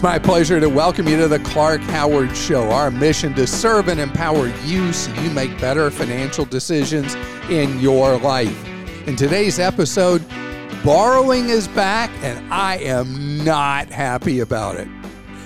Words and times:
It's 0.00 0.04
my 0.04 0.18
pleasure 0.18 0.58
to 0.58 0.66
welcome 0.70 1.06
you 1.06 1.18
to 1.18 1.28
the 1.28 1.40
Clark 1.40 1.82
Howard 1.82 2.34
Show. 2.34 2.70
Our 2.70 2.90
mission 2.90 3.34
to 3.34 3.46
serve 3.46 3.88
and 3.88 4.00
empower 4.00 4.46
you 4.64 4.94
so 4.94 5.12
you 5.20 5.28
make 5.28 5.60
better 5.60 5.90
financial 5.90 6.46
decisions 6.46 7.16
in 7.50 7.78
your 7.80 8.16
life. 8.16 8.66
In 9.06 9.14
today's 9.14 9.58
episode, 9.58 10.26
borrowing 10.82 11.50
is 11.50 11.68
back, 11.68 12.10
and 12.22 12.50
I 12.50 12.78
am 12.78 13.44
not 13.44 13.90
happy 13.90 14.40
about 14.40 14.76
it. 14.76 14.88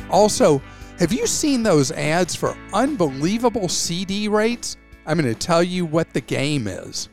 Also, 0.09 0.63
have 1.01 1.13
you 1.13 1.27
seen 1.27 1.65
those 1.65 1.91
ads 1.91 2.37
for 2.37 2.57
unbelievable 2.73 3.69
CD 3.69 4.29
rates? 4.29 4.77
I'm 5.05 5.19
going 5.19 5.35
to 5.35 5.37
tell 5.37 5.65
you 5.65 5.85
what 5.85 6.13
the 6.15 6.21
game 6.21 6.69
is. 6.69 7.09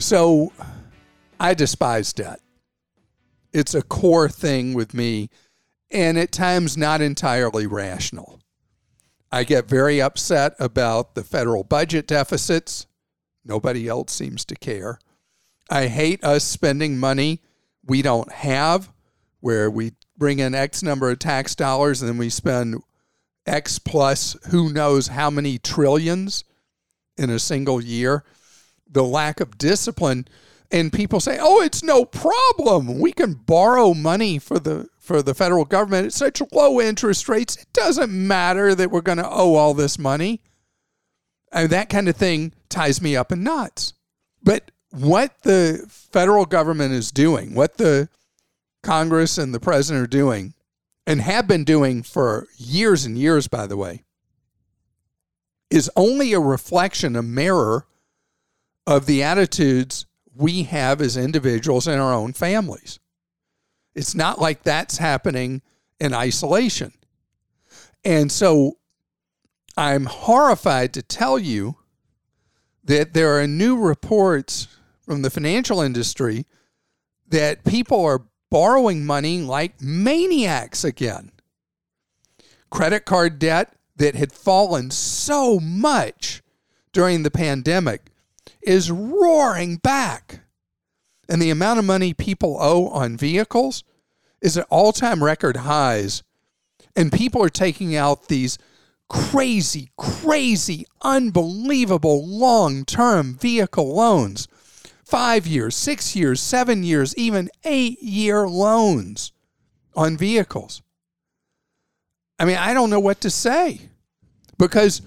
So, 0.00 0.52
I 1.38 1.54
despise 1.54 2.12
debt. 2.12 2.40
It's 3.52 3.76
a 3.76 3.82
core 3.82 4.28
thing 4.28 4.74
with 4.74 4.92
me 4.92 5.30
and 5.92 6.18
at 6.18 6.32
times 6.32 6.76
not 6.76 7.00
entirely 7.00 7.66
rational. 7.66 8.40
I 9.30 9.44
get 9.44 9.68
very 9.68 10.00
upset 10.00 10.54
about 10.58 11.14
the 11.14 11.24
federal 11.24 11.64
budget 11.64 12.06
deficits. 12.06 12.86
Nobody 13.44 13.88
else 13.88 14.12
seems 14.12 14.44
to 14.46 14.54
care. 14.54 14.98
I 15.70 15.86
hate 15.86 16.22
us 16.22 16.44
spending 16.44 16.98
money 16.98 17.40
we 17.84 18.02
don't 18.02 18.30
have, 18.30 18.92
where 19.40 19.70
we 19.70 19.92
bring 20.16 20.38
in 20.38 20.54
X 20.54 20.82
number 20.82 21.10
of 21.10 21.18
tax 21.18 21.54
dollars 21.54 22.02
and 22.02 22.08
then 22.08 22.18
we 22.18 22.28
spend 22.28 22.82
X 23.46 23.78
plus 23.78 24.36
who 24.50 24.72
knows 24.72 25.08
how 25.08 25.30
many 25.30 25.58
trillions 25.58 26.44
in 27.16 27.30
a 27.30 27.38
single 27.38 27.82
year. 27.82 28.24
The 28.88 29.02
lack 29.02 29.40
of 29.40 29.58
discipline. 29.58 30.28
And 30.72 30.90
people 30.90 31.20
say, 31.20 31.38
oh, 31.38 31.60
it's 31.60 31.82
no 31.82 32.06
problem. 32.06 32.98
We 32.98 33.12
can 33.12 33.34
borrow 33.34 33.92
money 33.92 34.38
for 34.38 34.58
the 34.58 34.88
for 34.98 35.20
the 35.20 35.34
federal 35.34 35.64
government 35.64 36.06
at 36.06 36.12
such 36.12 36.40
low 36.52 36.80
interest 36.80 37.28
rates, 37.28 37.56
it 37.56 37.66
doesn't 37.72 38.12
matter 38.12 38.72
that 38.72 38.90
we're 38.90 39.00
going 39.00 39.18
to 39.18 39.28
owe 39.28 39.56
all 39.56 39.74
this 39.74 39.98
money. 39.98 40.40
And 41.52 41.70
that 41.70 41.90
kind 41.90 42.08
of 42.08 42.16
thing 42.16 42.54
ties 42.68 43.02
me 43.02 43.16
up 43.16 43.32
in 43.32 43.42
knots. 43.42 43.94
But 44.44 44.70
what 44.90 45.42
the 45.42 45.84
federal 45.88 46.46
government 46.46 46.94
is 46.94 47.10
doing, 47.10 47.52
what 47.54 47.78
the 47.78 48.08
Congress 48.84 49.38
and 49.38 49.52
the 49.52 49.60
president 49.60 50.04
are 50.04 50.06
doing, 50.08 50.54
and 51.04 51.20
have 51.20 51.48
been 51.48 51.64
doing 51.64 52.04
for 52.04 52.46
years 52.56 53.04
and 53.04 53.18
years, 53.18 53.48
by 53.48 53.66
the 53.66 53.76
way, 53.76 54.04
is 55.68 55.90
only 55.96 56.32
a 56.32 56.40
reflection, 56.40 57.16
a 57.16 57.22
mirror 57.22 57.86
of 58.86 59.06
the 59.06 59.22
attitudes 59.22 60.06
we 60.34 60.64
have 60.64 61.00
as 61.00 61.16
individuals 61.16 61.86
in 61.86 61.98
our 61.98 62.12
own 62.12 62.32
families. 62.32 62.98
It's 63.94 64.14
not 64.14 64.40
like 64.40 64.62
that's 64.62 64.98
happening 64.98 65.62
in 66.00 66.14
isolation. 66.14 66.92
And 68.04 68.32
so 68.32 68.78
I'm 69.76 70.06
horrified 70.06 70.92
to 70.94 71.02
tell 71.02 71.38
you 71.38 71.76
that 72.84 73.14
there 73.14 73.38
are 73.38 73.46
new 73.46 73.78
reports 73.78 74.68
from 75.00 75.22
the 75.22 75.30
financial 75.30 75.80
industry 75.80 76.46
that 77.28 77.64
people 77.64 78.04
are 78.04 78.22
borrowing 78.50 79.04
money 79.04 79.40
like 79.40 79.80
maniacs 79.80 80.84
again. 80.84 81.32
Credit 82.70 83.04
card 83.04 83.38
debt 83.38 83.74
that 83.96 84.14
had 84.14 84.32
fallen 84.32 84.90
so 84.90 85.60
much 85.60 86.42
during 86.92 87.22
the 87.22 87.30
pandemic 87.30 88.11
is 88.62 88.90
roaring 88.90 89.76
back 89.76 90.40
and 91.28 91.40
the 91.40 91.50
amount 91.50 91.78
of 91.78 91.84
money 91.84 92.12
people 92.12 92.56
owe 92.60 92.88
on 92.88 93.16
vehicles 93.16 93.84
is 94.40 94.58
at 94.58 94.66
all 94.68 94.92
time 94.92 95.22
record 95.22 95.58
highs. 95.58 96.22
And 96.94 97.10
people 97.10 97.42
are 97.42 97.48
taking 97.48 97.96
out 97.96 98.28
these 98.28 98.58
crazy, 99.08 99.90
crazy, 99.96 100.84
unbelievable 101.00 102.26
long 102.26 102.84
term 102.84 103.34
vehicle 103.34 103.94
loans 103.94 104.46
five 105.04 105.46
years, 105.46 105.74
six 105.74 106.14
years, 106.14 106.40
seven 106.40 106.82
years, 106.82 107.16
even 107.16 107.50
eight 107.64 108.02
year 108.02 108.46
loans 108.46 109.32
on 109.94 110.16
vehicles. 110.16 110.82
I 112.38 112.44
mean, 112.44 112.56
I 112.56 112.74
don't 112.74 112.90
know 112.90 113.00
what 113.00 113.20
to 113.22 113.30
say 113.30 113.80
because 114.58 115.00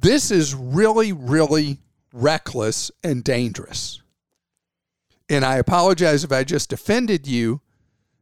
this 0.00 0.30
is 0.30 0.54
really, 0.54 1.12
really 1.12 1.78
reckless 2.12 2.90
and 3.02 3.22
dangerous. 3.22 4.02
And 5.28 5.44
I 5.44 5.56
apologize 5.56 6.24
if 6.24 6.32
I 6.32 6.44
just 6.44 6.72
offended 6.72 7.26
you. 7.26 7.60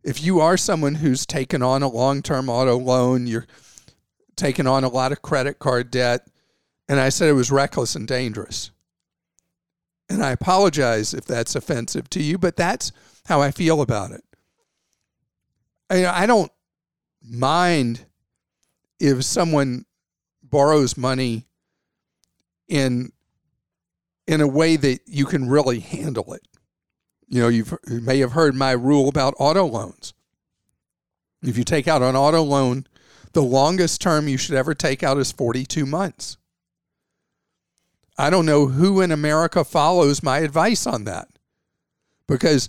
If 0.03 0.23
you 0.23 0.41
are 0.41 0.57
someone 0.57 0.97
who's 0.97 1.27
taken 1.27 1.63
on 1.63 1.83
a 1.83 1.89
long 1.89 2.23
term 2.23 2.49
auto 2.49 2.77
loan, 2.77 3.27
you're 3.27 3.47
taking 4.37 4.67
on 4.67 4.85
a 4.85 4.89
lot 4.89 5.13
of 5.13 5.23
credit 5.23 5.59
card 5.59 5.91
debt, 5.91 6.27
and 6.89 7.01
I 7.01 7.09
said 7.09 7.29
it 7.29 7.33
was 7.35 7.51
reckless 7.51 7.97
and 7.97 8.07
dangerous. 8.07 8.71
And 10.09 10.23
I 10.23 10.31
apologize 10.31 11.15
if 11.15 11.25
that's 11.25 11.57
offensive 11.57 12.09
to 12.11 12.23
you, 12.23 12.39
but 12.39 12.57
that's 12.57 12.93
how 13.25 13.41
I 13.41 13.51
feel 13.51 13.81
about 13.81 14.13
it. 14.13 14.23
I, 15.91 16.07
I 16.07 16.27
don't 16.27 16.53
mind 17.23 18.05
if 19.01 19.25
someone 19.25 19.85
borrows 20.43 20.97
money 20.97 21.47
in 22.69 23.11
in 24.27 24.41
a 24.41 24.47
way 24.49 24.77
that 24.77 25.01
you 25.07 25.25
can 25.27 25.49
really 25.49 25.81
handle 25.81 26.33
it. 26.33 26.43
You 27.29 27.43
know, 27.43 27.49
you 27.49 27.65
may 27.87 28.19
have 28.21 28.33
heard 28.33 28.55
my 28.55 28.73
rule 28.73 29.09
about 29.09 29.35
auto 29.39 29.65
loans. 29.65 30.15
If 31.43 31.59
you 31.59 31.65
take 31.65 31.89
out 31.89 32.03
an 32.03 32.17
auto 32.17 32.43
loan, 32.43 32.87
the 33.33 33.43
longest 33.43 34.01
term 34.01 34.29
you 34.29 34.37
should 34.37 34.55
ever 34.55 34.75
take 34.75 35.03
out 35.03 35.19
is 35.19 35.33
42 35.33 35.87
months. 35.87 36.37
I 38.19 38.31
don't 38.31 38.47
know 38.47 38.67
who 38.67 39.01
in 39.01 39.13
America 39.13 39.63
follows 39.65 40.23
my 40.23 40.39
advice 40.39 40.87
on 40.87 41.05
that 41.05 41.29
because 42.27 42.69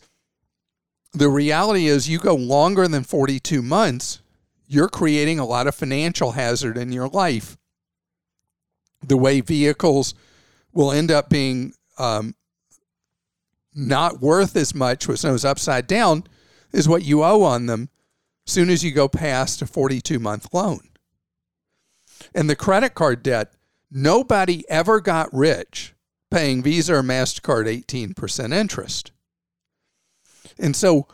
the 1.13 1.29
reality 1.29 1.87
is 1.87 2.09
you 2.09 2.19
go 2.19 2.35
longer 2.35 2.87
than 2.87 3.03
42 3.03 3.61
months, 3.61 4.21
you're 4.67 4.89
creating 4.89 5.39
a 5.39 5.45
lot 5.45 5.67
of 5.67 5.75
financial 5.75 6.33
hazard 6.33 6.77
in 6.77 6.91
your 6.91 7.07
life. 7.07 7.57
The 9.01 9.17
way 9.17 9.39
vehicles 9.39 10.13
will 10.77 10.91
end 10.91 11.09
up 11.09 11.27
being 11.27 11.73
um, 11.97 12.35
not 13.73 14.21
worth 14.21 14.55
as 14.55 14.75
much 14.75 15.07
with 15.07 15.23
those 15.23 15.43
upside 15.43 15.87
down 15.87 16.23
is 16.71 16.87
what 16.87 17.03
you 17.03 17.23
owe 17.23 17.41
on 17.41 17.65
them 17.65 17.89
soon 18.45 18.69
as 18.69 18.83
you 18.83 18.91
go 18.91 19.07
past 19.07 19.59
a 19.63 19.65
42 19.65 20.19
month 20.19 20.53
loan. 20.53 20.81
And 22.35 22.47
the 22.47 22.55
credit 22.55 22.93
card 22.93 23.23
debt, 23.23 23.53
nobody 23.89 24.63
ever 24.69 25.01
got 25.01 25.33
rich 25.33 25.95
paying 26.29 26.61
Visa 26.61 26.93
or 26.93 27.01
MasterCard 27.01 27.65
18% 27.83 28.53
interest. 28.53 29.11
And 30.59 30.75
so 30.75 31.07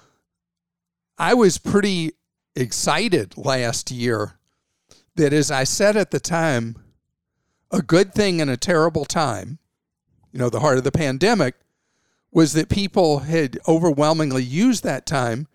I 1.17 1.35
was 1.35 1.57
pretty 1.57 2.11
excited 2.53 3.37
last 3.37 3.91
year 3.91 4.33
that, 5.15 5.31
as 5.31 5.51
I 5.51 5.63
said 5.63 5.95
at 5.95 6.11
the 6.11 6.19
time, 6.19 6.82
a 7.73 7.81
good 7.81 8.13
thing 8.13 8.39
in 8.39 8.47
a 8.47 8.55
terrible 8.55 9.03
time, 9.03 9.57
you 10.31 10.37
know, 10.37 10.49
the 10.49 10.59
heart 10.59 10.77
of 10.77 10.83
the 10.83 10.91
pandemic, 10.91 11.55
was 12.31 12.53
that 12.53 12.69
people 12.69 13.19
had 13.19 13.59
overwhelmingly 13.67 14.43
used 14.43 14.83
that 14.83 15.05
time 15.05 15.47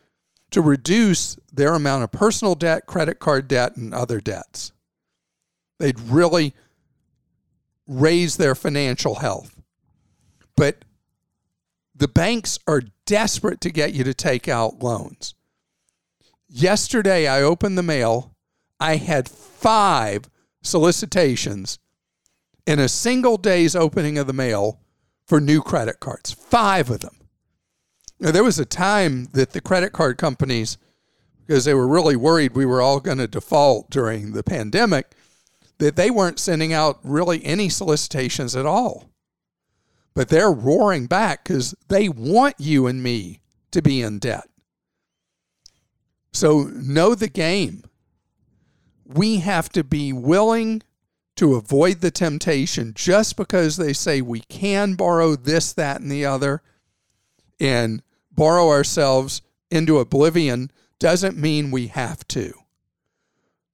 to 0.51 0.61
reduce 0.61 1.37
their 1.53 1.75
amount 1.75 2.03
of 2.03 2.11
personal 2.11 2.55
debt, 2.55 2.87
credit 2.87 3.21
card 3.21 3.47
debt, 3.47 3.77
and 3.77 3.95
other 3.95 4.21
debts. 4.21 4.73
They'd 5.79 6.01
really 6.01 6.55
raised 7.87 8.39
their 8.39 8.55
financial 8.55 9.17
health. 9.17 9.61
But 10.57 10.85
the 11.95 12.09
banks 12.09 12.59
are 12.67 12.83
desperate 13.07 13.61
to 13.61 13.71
get 13.71 13.95
you 13.95 14.03
to 14.05 14.15
take 14.15 14.49
out 14.49 14.83
loans. 14.83 15.35
Yesterday, 16.49 17.29
I 17.29 17.43
opened 17.43 17.79
the 17.79 17.83
mail. 17.83 18.35
I 18.81 18.97
had 18.97 19.29
five 19.29 20.29
solicitations 20.63 21.79
in 22.69 22.79
a 22.79 22.87
single 22.87 23.39
day's 23.39 23.75
opening 23.75 24.19
of 24.19 24.27
the 24.27 24.33
mail 24.35 24.79
for 25.27 25.41
new 25.41 25.63
credit 25.63 26.01
cards, 26.01 26.35
five 26.35 26.91
of 26.91 27.01
them. 27.01 27.17
Now, 28.21 28.31
there 28.31 28.45
was 28.45 28.59
a 28.59 28.67
time 28.67 29.29
that 29.33 29.53
the 29.53 29.63
credit 29.63 29.95
card 29.95 30.19
companies, 30.19 30.77
because 31.47 31.65
they 31.65 31.73
were 31.73 31.89
really 31.89 32.15
worried 32.15 32.55
we 32.55 32.67
were 32.67 32.83
all 32.83 33.01
going 33.01 33.17
to 33.17 33.27
default 33.27 33.89
during 33.89 34.33
the 34.33 34.43
pandemic, 34.43 35.13
that 35.79 35.97
they 35.97 36.11
weren't 36.11 36.39
sending 36.39 36.75
out 36.75 36.99
really 37.03 37.43
any 37.43 37.71
solicitations 37.71 38.55
at 38.55 38.67
all. 38.67 39.09
But 40.13 40.29
they're 40.29 40.53
roaring 40.53 41.07
back 41.07 41.45
because 41.45 41.75
they 41.89 42.11
want 42.11 42.57
you 42.59 42.87
and 42.87 43.03
me 43.03 43.41
to 43.71 43.81
be 43.81 44.03
in 44.03 44.19
debt. 44.19 44.47
So 46.35 46.65
know 46.65 47.15
the 47.15 47.29
game. 47.29 47.83
We 49.07 49.39
have 49.39 49.71
to 49.71 49.83
be 49.83 50.13
willing 50.13 50.83
to 51.39 51.55
avoid 51.55 52.01
the 52.01 52.11
temptation 52.11 52.93
just 52.97 53.37
because 53.37 53.77
they 53.77 53.93
say 53.93 54.21
we 54.21 54.41
can 54.41 54.95
borrow 54.95 55.37
this, 55.37 55.73
that, 55.73 56.01
and 56.01 56.11
the 56.11 56.27
other 56.27 56.61
and 57.61 58.03
borrow 58.33 58.69
ourselves 58.71 59.41
into 59.71 60.01
oblivion 60.01 60.69
doesn't 60.99 61.37
mean 61.37 61.71
we 61.71 61.87
have 61.87 62.27
to. 62.27 62.53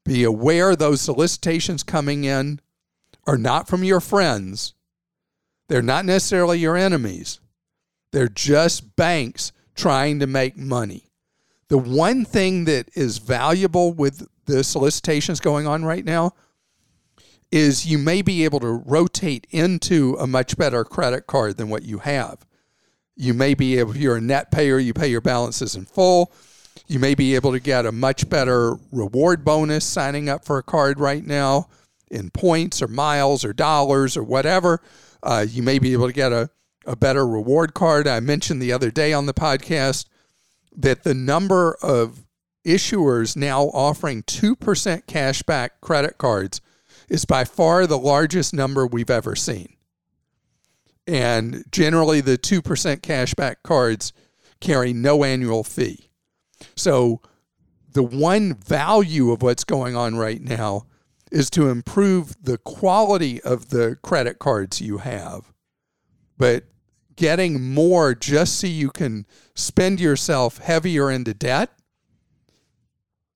Be 0.05 0.25
aware 0.25 0.76
those 0.76 1.00
solicitations 1.00 1.82
coming 1.82 2.25
in 2.25 2.61
are 3.26 3.38
not 3.38 3.67
from 3.67 3.82
your 3.82 4.00
friends. 4.00 4.75
They're 5.69 5.81
not 5.81 6.05
necessarily 6.05 6.58
your 6.58 6.76
enemies. 6.76 7.40
They're 8.12 8.28
just 8.28 8.94
banks 8.94 9.52
trying 9.75 10.20
to 10.20 10.26
make 10.26 10.58
money. 10.58 11.08
The 11.69 11.78
one 11.78 12.26
thing 12.26 12.67
that 12.67 12.90
is 12.94 13.17
valuable 13.17 13.94
with 13.94 14.28
the 14.44 14.62
solicitations 14.62 15.40
going 15.40 15.67
on 15.67 15.82
right 15.87 16.05
now 16.05 16.34
is 17.50 17.87
you 17.87 17.99
may 17.99 18.23
be 18.23 18.44
able 18.44 18.61
to 18.61 18.69
rotate 18.69 19.46
into 19.50 20.17
a 20.19 20.26
much 20.26 20.56
better 20.56 20.85
credit 20.85 21.26
card 21.26 21.56
than 21.56 21.69
what 21.69 21.82
you 21.82 21.99
have. 21.99 22.44
You 23.17 23.32
may 23.35 23.55
be 23.55 23.79
able, 23.79 23.93
if 23.93 23.96
you're 23.96 24.17
a 24.17 24.20
net 24.20 24.50
payer, 24.50 24.79
you 24.79 24.93
pay 24.93 25.08
your 25.08 25.20
balances 25.20 25.76
in 25.76 25.85
full. 25.85 26.32
You 26.88 26.99
may 26.99 27.14
be 27.14 27.35
able 27.35 27.52
to 27.52 27.61
get 27.61 27.87
a 27.87 27.93
much 27.93 28.29
better 28.29 28.76
reward 28.91 29.44
bonus 29.44 29.85
signing 29.85 30.29
up 30.29 30.44
for 30.44 30.58
a 30.58 30.62
card 30.62 30.99
right 30.99 31.25
now 31.25 31.69
in 32.11 32.31
points 32.31 32.82
or 32.82 32.88
miles 32.88 33.44
or 33.44 33.52
dollars 33.52 34.17
or 34.17 34.23
whatever. 34.23 34.81
Uh, 35.23 35.46
you 35.49 35.62
may 35.62 35.79
be 35.79 35.93
able 35.93 36.06
to 36.06 36.12
get 36.12 36.32
a, 36.32 36.50
a 36.87 36.96
better 36.96 37.26
reward 37.26 37.75
card. 37.75 38.06
I 38.06 38.20
mentioned 38.20 38.61
the 38.61 38.73
other 38.73 38.91
day 38.91 39.12
on 39.12 39.26
the 39.26 39.35
podcast 39.35 40.06
that 40.76 41.05
the 41.05 41.14
number 41.14 41.76
of 41.82 42.25
issuers 42.67 43.37
now 43.37 43.64
offering 43.67 44.23
2% 44.25 44.56
cashback 45.05 45.70
credit 45.81 46.19
cards 46.19 46.61
is 47.08 47.24
by 47.24 47.44
far 47.44 47.86
the 47.86 47.98
largest 47.98 48.54
number 48.54 48.86
we've 48.86 49.10
ever 49.10 49.36
seen. 49.36 49.76
And 51.06 51.64
generally, 51.70 52.20
the 52.20 52.38
2% 52.38 52.62
cashback 53.00 53.56
cards 53.62 54.12
carry 54.60 54.92
no 54.92 55.24
annual 55.24 55.64
fee. 55.64 56.08
So, 56.76 57.20
the 57.92 58.02
one 58.02 58.54
value 58.54 59.30
of 59.30 59.42
what's 59.42 59.64
going 59.64 59.94
on 59.94 60.16
right 60.16 60.40
now 60.40 60.86
is 61.30 61.50
to 61.50 61.68
improve 61.68 62.34
the 62.42 62.58
quality 62.58 63.40
of 63.42 63.70
the 63.70 63.96
credit 64.02 64.38
cards 64.38 64.80
you 64.80 64.98
have. 64.98 65.52
But 66.36 66.64
getting 67.16 67.72
more 67.72 68.14
just 68.14 68.58
so 68.58 68.66
you 68.66 68.90
can 68.90 69.26
spend 69.54 70.00
yourself 70.00 70.58
heavier 70.58 71.10
into 71.10 71.34
debt, 71.34 71.70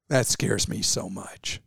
that 0.08 0.26
scares 0.26 0.68
me 0.68 0.82
so 0.82 1.08
much. 1.08 1.60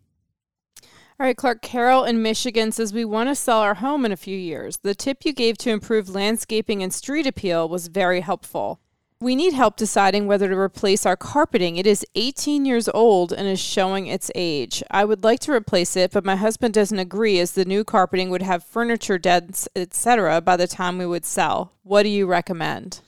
All 1.21 1.27
right, 1.27 1.38
Clark 1.38 1.62
Carroll 1.62 2.03
in 2.03 2.23
Michigan 2.23 2.71
says 2.71 2.94
we 2.94 3.06
want 3.06 3.29
to 3.29 3.35
sell 3.35 3.59
our 3.59 3.75
home 3.75 4.06
in 4.06 4.12
a 4.12 4.18
few 4.18 4.35
years. 4.35 4.77
The 4.77 4.95
tip 4.95 5.23
you 5.23 5.33
gave 5.33 5.56
to 5.59 5.69
improve 5.69 6.09
landscaping 6.09 6.81
and 6.81 6.91
street 6.91 7.27
appeal 7.27 7.69
was 7.69 7.89
very 7.89 8.21
helpful. 8.21 8.79
We 9.19 9.35
need 9.35 9.53
help 9.53 9.77
deciding 9.77 10.25
whether 10.25 10.50
to 10.50 10.57
replace 10.57 11.06
our 11.06 11.15
carpeting. 11.15 11.77
It 11.77 11.85
is 11.85 12.03
18 12.15 12.65
years 12.65 12.89
old 12.89 13.31
and 13.31 13.47
is 13.47 13.59
showing 13.59 14.07
its 14.07 14.31
age. 14.33 14.81
I 14.89 15.06
would 15.06 15.23
like 15.23 15.39
to 15.41 15.51
replace 15.51 15.95
it, 15.95 16.09
but 16.09 16.25
my 16.25 16.38
husband 16.38 16.73
doesn't 16.73 16.97
agree 16.97 17.38
as 17.38 17.51
the 17.51 17.65
new 17.65 17.83
carpeting 17.83 18.31
would 18.31 18.41
have 18.41 18.63
furniture 18.63 19.19
dents, 19.19 19.68
etc. 19.75 20.41
by 20.41 20.57
the 20.57 20.65
time 20.65 20.97
we 20.97 21.06
would 21.06 21.25
sell. 21.25 21.73
What 21.83 22.01
do 22.01 22.09
you 22.09 22.25
recommend? 22.25 23.01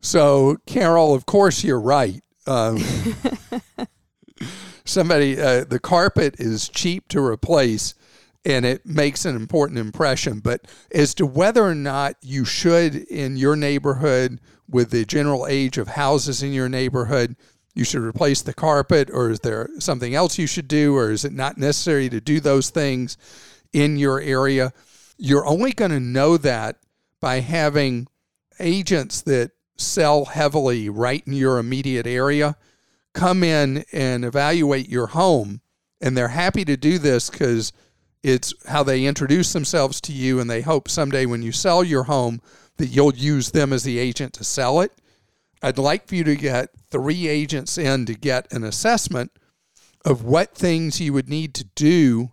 So, 0.00 0.56
Carol, 0.66 1.14
of 1.14 1.24
course 1.24 1.62
you're 1.62 1.80
right. 1.80 2.20
Um, 2.48 2.82
somebody, 4.84 5.40
uh, 5.40 5.64
the 5.64 5.80
carpet 5.80 6.36
is 6.38 6.68
cheap 6.68 7.08
to 7.08 7.24
replace 7.24 7.94
and 8.44 8.66
it 8.66 8.84
makes 8.84 9.24
an 9.24 9.36
important 9.36 9.78
impression. 9.78 10.40
But 10.40 10.66
as 10.92 11.14
to 11.14 11.26
whether 11.26 11.64
or 11.64 11.74
not 11.74 12.16
you 12.20 12.44
should, 12.44 12.94
in 12.94 13.36
your 13.36 13.56
neighborhood, 13.56 14.38
with 14.68 14.90
the 14.90 15.04
general 15.04 15.46
age 15.46 15.78
of 15.78 15.88
houses 15.88 16.42
in 16.42 16.52
your 16.52 16.68
neighborhood, 16.68 17.36
you 17.74 17.84
should 17.84 18.02
replace 18.02 18.42
the 18.42 18.54
carpet, 18.54 19.10
or 19.12 19.30
is 19.30 19.40
there 19.40 19.68
something 19.78 20.14
else 20.14 20.38
you 20.38 20.46
should 20.46 20.68
do, 20.68 20.96
or 20.96 21.10
is 21.10 21.24
it 21.24 21.32
not 21.32 21.58
necessary 21.58 22.08
to 22.08 22.20
do 22.20 22.38
those 22.38 22.70
things 22.70 23.16
in 23.72 23.96
your 23.96 24.20
area? 24.20 24.72
You're 25.18 25.46
only 25.46 25.72
going 25.72 25.90
to 25.90 26.00
know 26.00 26.36
that 26.36 26.76
by 27.20 27.40
having 27.40 28.06
agents 28.60 29.22
that 29.22 29.52
sell 29.76 30.26
heavily 30.26 30.88
right 30.88 31.22
in 31.26 31.32
your 31.32 31.58
immediate 31.58 32.06
area 32.06 32.56
come 33.14 33.42
in 33.42 33.84
and 33.92 34.24
evaluate 34.24 34.88
your 34.88 35.08
home. 35.08 35.60
And 36.00 36.16
they're 36.16 36.28
happy 36.28 36.64
to 36.66 36.76
do 36.76 36.98
this 36.98 37.30
because 37.30 37.72
it's 38.22 38.52
how 38.66 38.82
they 38.82 39.04
introduce 39.04 39.52
themselves 39.52 40.00
to 40.02 40.12
you, 40.12 40.40
and 40.40 40.50
they 40.50 40.62
hope 40.62 40.88
someday 40.88 41.24
when 41.26 41.42
you 41.42 41.52
sell 41.52 41.82
your 41.84 42.04
home 42.04 42.40
that 42.76 42.88
you'll 42.88 43.14
use 43.14 43.50
them 43.50 43.72
as 43.72 43.84
the 43.84 43.98
agent 43.98 44.32
to 44.34 44.44
sell 44.44 44.80
it. 44.80 44.92
I'd 45.62 45.78
like 45.78 46.08
for 46.08 46.14
you 46.14 46.24
to 46.24 46.36
get 46.36 46.70
three 46.90 47.28
agents 47.28 47.78
in 47.78 48.06
to 48.06 48.14
get 48.14 48.52
an 48.52 48.64
assessment 48.64 49.30
of 50.04 50.24
what 50.24 50.54
things 50.54 51.00
you 51.00 51.12
would 51.12 51.28
need 51.28 51.54
to 51.54 51.64
do 51.74 52.32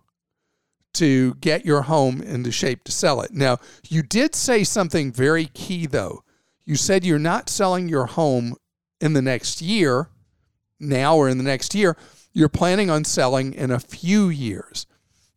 to 0.93 1.35
get 1.35 1.65
your 1.65 1.83
home 1.83 2.21
into 2.21 2.51
shape 2.51 2.83
to 2.83 2.91
sell 2.91 3.21
it. 3.21 3.31
Now, 3.31 3.59
you 3.87 4.03
did 4.03 4.35
say 4.35 4.63
something 4.63 5.11
very 5.11 5.45
key, 5.45 5.85
though. 5.85 6.23
You 6.65 6.75
said 6.75 7.05
you're 7.05 7.19
not 7.19 7.49
selling 7.49 7.87
your 7.87 8.07
home 8.07 8.55
in 8.99 9.13
the 9.13 9.21
next 9.21 9.61
year, 9.61 10.09
now 10.81 11.15
or 11.15 11.29
in 11.29 11.37
the 11.37 11.43
next 11.43 11.75
year. 11.75 11.95
You're 12.33 12.49
planning 12.49 12.89
on 12.89 13.03
selling 13.03 13.53
in 13.53 13.71
a 13.71 13.79
few 13.79 14.29
years. 14.29 14.85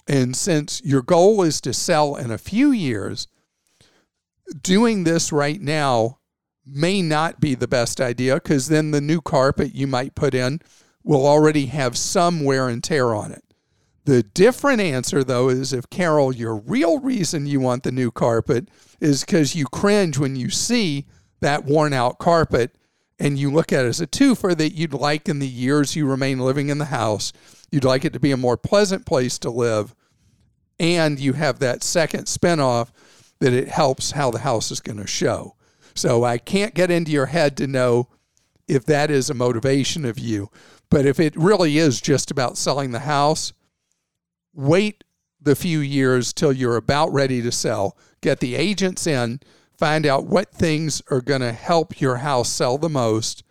And 0.06 0.36
since 0.36 0.82
your 0.84 1.02
goal 1.02 1.42
is 1.42 1.60
to 1.62 1.72
sell 1.72 2.16
in 2.16 2.30
a 2.30 2.38
few 2.38 2.70
years, 2.70 3.26
doing 4.62 5.04
this 5.04 5.32
right 5.32 5.60
now 5.60 6.18
may 6.66 7.02
not 7.02 7.40
be 7.40 7.54
the 7.54 7.68
best 7.68 8.00
idea 8.00 8.34
because 8.34 8.68
then 8.68 8.90
the 8.90 9.00
new 9.00 9.20
carpet 9.20 9.74
you 9.74 9.86
might 9.86 10.14
put 10.14 10.34
in 10.34 10.60
will 11.02 11.26
already 11.26 11.66
have 11.66 11.96
some 11.96 12.44
wear 12.44 12.68
and 12.68 12.82
tear 12.82 13.14
on 13.14 13.32
it. 13.32 13.44
The 14.06 14.22
different 14.22 14.80
answer, 14.80 15.24
though, 15.24 15.48
is 15.48 15.72
if 15.72 15.88
Carol, 15.88 16.34
your 16.34 16.56
real 16.56 16.98
reason 16.98 17.46
you 17.46 17.60
want 17.60 17.84
the 17.84 17.92
new 17.92 18.10
carpet 18.10 18.68
is 19.00 19.24
because 19.24 19.54
you 19.54 19.64
cringe 19.66 20.18
when 20.18 20.36
you 20.36 20.50
see 20.50 21.06
that 21.40 21.64
worn 21.64 21.92
out 21.92 22.18
carpet 22.18 22.76
and 23.18 23.38
you 23.38 23.50
look 23.50 23.72
at 23.72 23.84
it 23.84 23.88
as 23.88 24.00
a 24.00 24.06
twofer 24.06 24.56
that 24.56 24.74
you'd 24.74 24.94
like 24.94 25.28
in 25.28 25.38
the 25.38 25.48
years 25.48 25.94
you 25.94 26.06
remain 26.06 26.40
living 26.40 26.68
in 26.68 26.78
the 26.78 26.86
house. 26.86 27.32
You'd 27.70 27.84
like 27.84 28.04
it 28.04 28.12
to 28.12 28.20
be 28.20 28.32
a 28.32 28.36
more 28.36 28.56
pleasant 28.56 29.06
place 29.06 29.38
to 29.40 29.50
live. 29.50 29.94
And 30.80 31.20
you 31.20 31.34
have 31.34 31.60
that 31.60 31.84
second 31.84 32.24
spinoff 32.24 32.90
that 33.38 33.52
it 33.52 33.68
helps 33.68 34.12
how 34.12 34.30
the 34.30 34.40
house 34.40 34.70
is 34.70 34.80
going 34.80 34.98
to 34.98 35.06
show. 35.06 35.54
So 35.94 36.24
I 36.24 36.38
can't 36.38 36.74
get 36.74 36.90
into 36.90 37.12
your 37.12 37.26
head 37.26 37.56
to 37.58 37.66
know 37.66 38.08
if 38.66 38.84
that 38.86 39.10
is 39.10 39.30
a 39.30 39.34
motivation 39.34 40.04
of 40.04 40.18
you. 40.18 40.50
But 40.90 41.06
if 41.06 41.20
it 41.20 41.36
really 41.36 41.78
is 41.78 42.00
just 42.00 42.30
about 42.30 42.58
selling 42.58 42.90
the 42.90 43.00
house, 43.00 43.52
wait 44.52 45.04
the 45.40 45.54
few 45.54 45.80
years 45.80 46.32
till 46.32 46.52
you're 46.52 46.76
about 46.76 47.12
ready 47.12 47.42
to 47.42 47.52
sell. 47.52 47.96
Get 48.20 48.40
the 48.40 48.54
agents 48.54 49.06
in, 49.06 49.40
find 49.78 50.06
out 50.06 50.26
what 50.26 50.52
things 50.52 51.02
are 51.10 51.20
going 51.20 51.40
to 51.40 51.52
help 51.52 52.00
your 52.00 52.16
house 52.16 52.48
sell 52.48 52.78
the 52.78 52.88
most, 52.88 53.42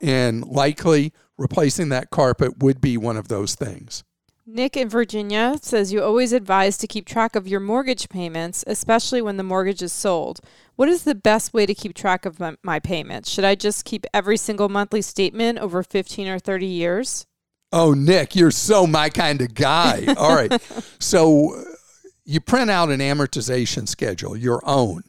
and 0.00 0.44
likely 0.46 1.12
replacing 1.36 1.88
that 1.88 2.10
carpet 2.10 2.58
would 2.58 2.80
be 2.80 2.96
one 2.96 3.16
of 3.16 3.28
those 3.28 3.54
things. 3.54 4.04
Nick 4.46 4.76
in 4.76 4.90
Virginia 4.90 5.56
says 5.62 5.90
you 5.90 6.02
always 6.02 6.34
advise 6.34 6.76
to 6.76 6.86
keep 6.86 7.06
track 7.06 7.34
of 7.34 7.48
your 7.48 7.60
mortgage 7.60 8.10
payments, 8.10 8.62
especially 8.66 9.22
when 9.22 9.38
the 9.38 9.42
mortgage 9.42 9.80
is 9.80 9.92
sold. 9.92 10.40
What 10.76 10.90
is 10.90 11.04
the 11.04 11.14
best 11.14 11.54
way 11.54 11.64
to 11.64 11.74
keep 11.74 11.94
track 11.94 12.26
of 12.26 12.42
my, 12.62 12.78
payments? 12.78 13.30
Should 13.30 13.44
I 13.44 13.54
just 13.54 13.86
keep 13.86 14.04
every 14.12 14.36
single 14.36 14.68
monthly 14.68 15.00
statement 15.00 15.58
over 15.58 15.82
15 15.82 16.28
or 16.28 16.38
30 16.38 16.66
years? 16.66 17.26
Oh, 17.72 17.94
Nick, 17.94 18.36
you're 18.36 18.50
so 18.50 18.86
my 18.86 19.08
kind 19.08 19.40
of 19.40 19.54
guy. 19.54 20.04
All 20.16 20.34
right. 20.34 20.60
so 20.98 21.56
uh, 21.56 21.62
you 22.26 22.40
print 22.40 22.70
out 22.70 22.90
an 22.90 23.00
amortization 23.00 23.88
schedule, 23.88 24.36
your 24.36 24.60
own. 24.66 25.04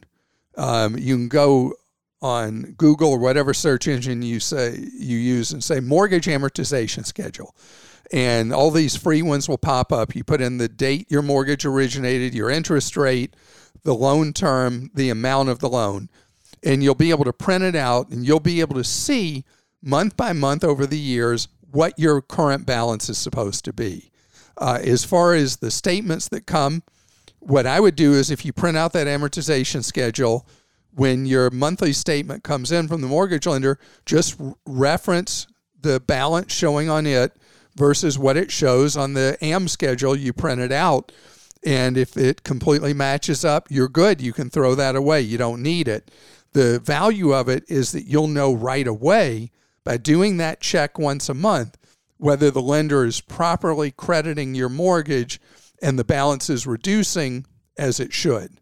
Um, 0.56 0.96
you 0.98 1.14
can 1.16 1.28
go 1.28 1.74
on 2.22 2.74
Google 2.78 3.10
or 3.10 3.18
whatever 3.18 3.52
search 3.52 3.86
engine 3.88 4.22
you 4.22 4.40
say 4.40 4.88
you 4.98 5.18
use 5.18 5.52
and 5.52 5.62
say 5.62 5.80
mortgage 5.80 6.26
amortization 6.26 7.04
schedule 7.04 7.54
and 8.12 8.52
all 8.52 8.70
these 8.70 8.96
free 8.96 9.20
ones 9.20 9.48
will 9.48 9.58
pop 9.58 9.92
up. 9.92 10.14
You 10.14 10.24
put 10.24 10.40
in 10.40 10.58
the 10.58 10.68
date 10.68 11.10
your 11.10 11.22
mortgage 11.22 11.66
originated, 11.66 12.34
your 12.34 12.50
interest 12.50 12.96
rate, 12.96 13.34
the 13.82 13.94
loan 13.94 14.32
term, 14.32 14.90
the 14.94 15.10
amount 15.10 15.48
of 15.50 15.58
the 15.58 15.68
loan. 15.68 16.08
and 16.62 16.82
you'll 16.82 16.94
be 16.94 17.10
able 17.10 17.24
to 17.24 17.32
print 17.32 17.62
it 17.62 17.76
out 17.76 18.08
and 18.10 18.26
you'll 18.26 18.40
be 18.40 18.60
able 18.60 18.74
to 18.74 18.84
see 18.84 19.44
month 19.82 20.16
by 20.16 20.32
month 20.32 20.64
over 20.64 20.86
the 20.86 20.98
years 20.98 21.48
what 21.70 21.98
your 21.98 22.20
current 22.22 22.66
balance 22.66 23.08
is 23.08 23.18
supposed 23.18 23.64
to 23.64 23.72
be. 23.72 24.10
Uh, 24.56 24.78
as 24.82 25.04
far 25.04 25.34
as 25.34 25.56
the 25.58 25.70
statements 25.70 26.28
that 26.28 26.46
come, 26.46 26.82
what 27.46 27.66
I 27.66 27.78
would 27.78 27.94
do 27.94 28.14
is 28.14 28.30
if 28.30 28.44
you 28.44 28.52
print 28.52 28.76
out 28.76 28.92
that 28.92 29.06
amortization 29.06 29.84
schedule, 29.84 30.46
when 30.92 31.26
your 31.26 31.50
monthly 31.50 31.92
statement 31.92 32.42
comes 32.42 32.72
in 32.72 32.88
from 32.88 33.02
the 33.02 33.06
mortgage 33.06 33.46
lender, 33.46 33.78
just 34.04 34.40
reference 34.66 35.46
the 35.80 36.00
balance 36.00 36.52
showing 36.52 36.90
on 36.90 37.06
it 37.06 37.36
versus 37.76 38.18
what 38.18 38.36
it 38.36 38.50
shows 38.50 38.96
on 38.96 39.12
the 39.12 39.38
AM 39.42 39.68
schedule 39.68 40.16
you 40.16 40.32
printed 40.32 40.72
out. 40.72 41.12
And 41.64 41.96
if 41.96 42.16
it 42.16 42.42
completely 42.42 42.94
matches 42.94 43.44
up, 43.44 43.68
you're 43.70 43.88
good. 43.88 44.20
You 44.20 44.32
can 44.32 44.50
throw 44.50 44.74
that 44.74 44.96
away. 44.96 45.20
You 45.20 45.38
don't 45.38 45.62
need 45.62 45.86
it. 45.86 46.10
The 46.52 46.80
value 46.80 47.32
of 47.32 47.48
it 47.48 47.64
is 47.68 47.92
that 47.92 48.06
you'll 48.06 48.28
know 48.28 48.52
right 48.52 48.86
away 48.86 49.52
by 49.84 49.98
doing 49.98 50.38
that 50.38 50.60
check 50.60 50.98
once 50.98 51.28
a 51.28 51.34
month 51.34 51.76
whether 52.18 52.50
the 52.50 52.62
lender 52.62 53.04
is 53.04 53.20
properly 53.20 53.90
crediting 53.90 54.54
your 54.54 54.70
mortgage 54.70 55.40
and 55.82 55.98
the 55.98 56.04
balance 56.04 56.50
is 56.50 56.66
reducing 56.66 57.46
as 57.78 58.00
it 58.00 58.12
should. 58.12 58.58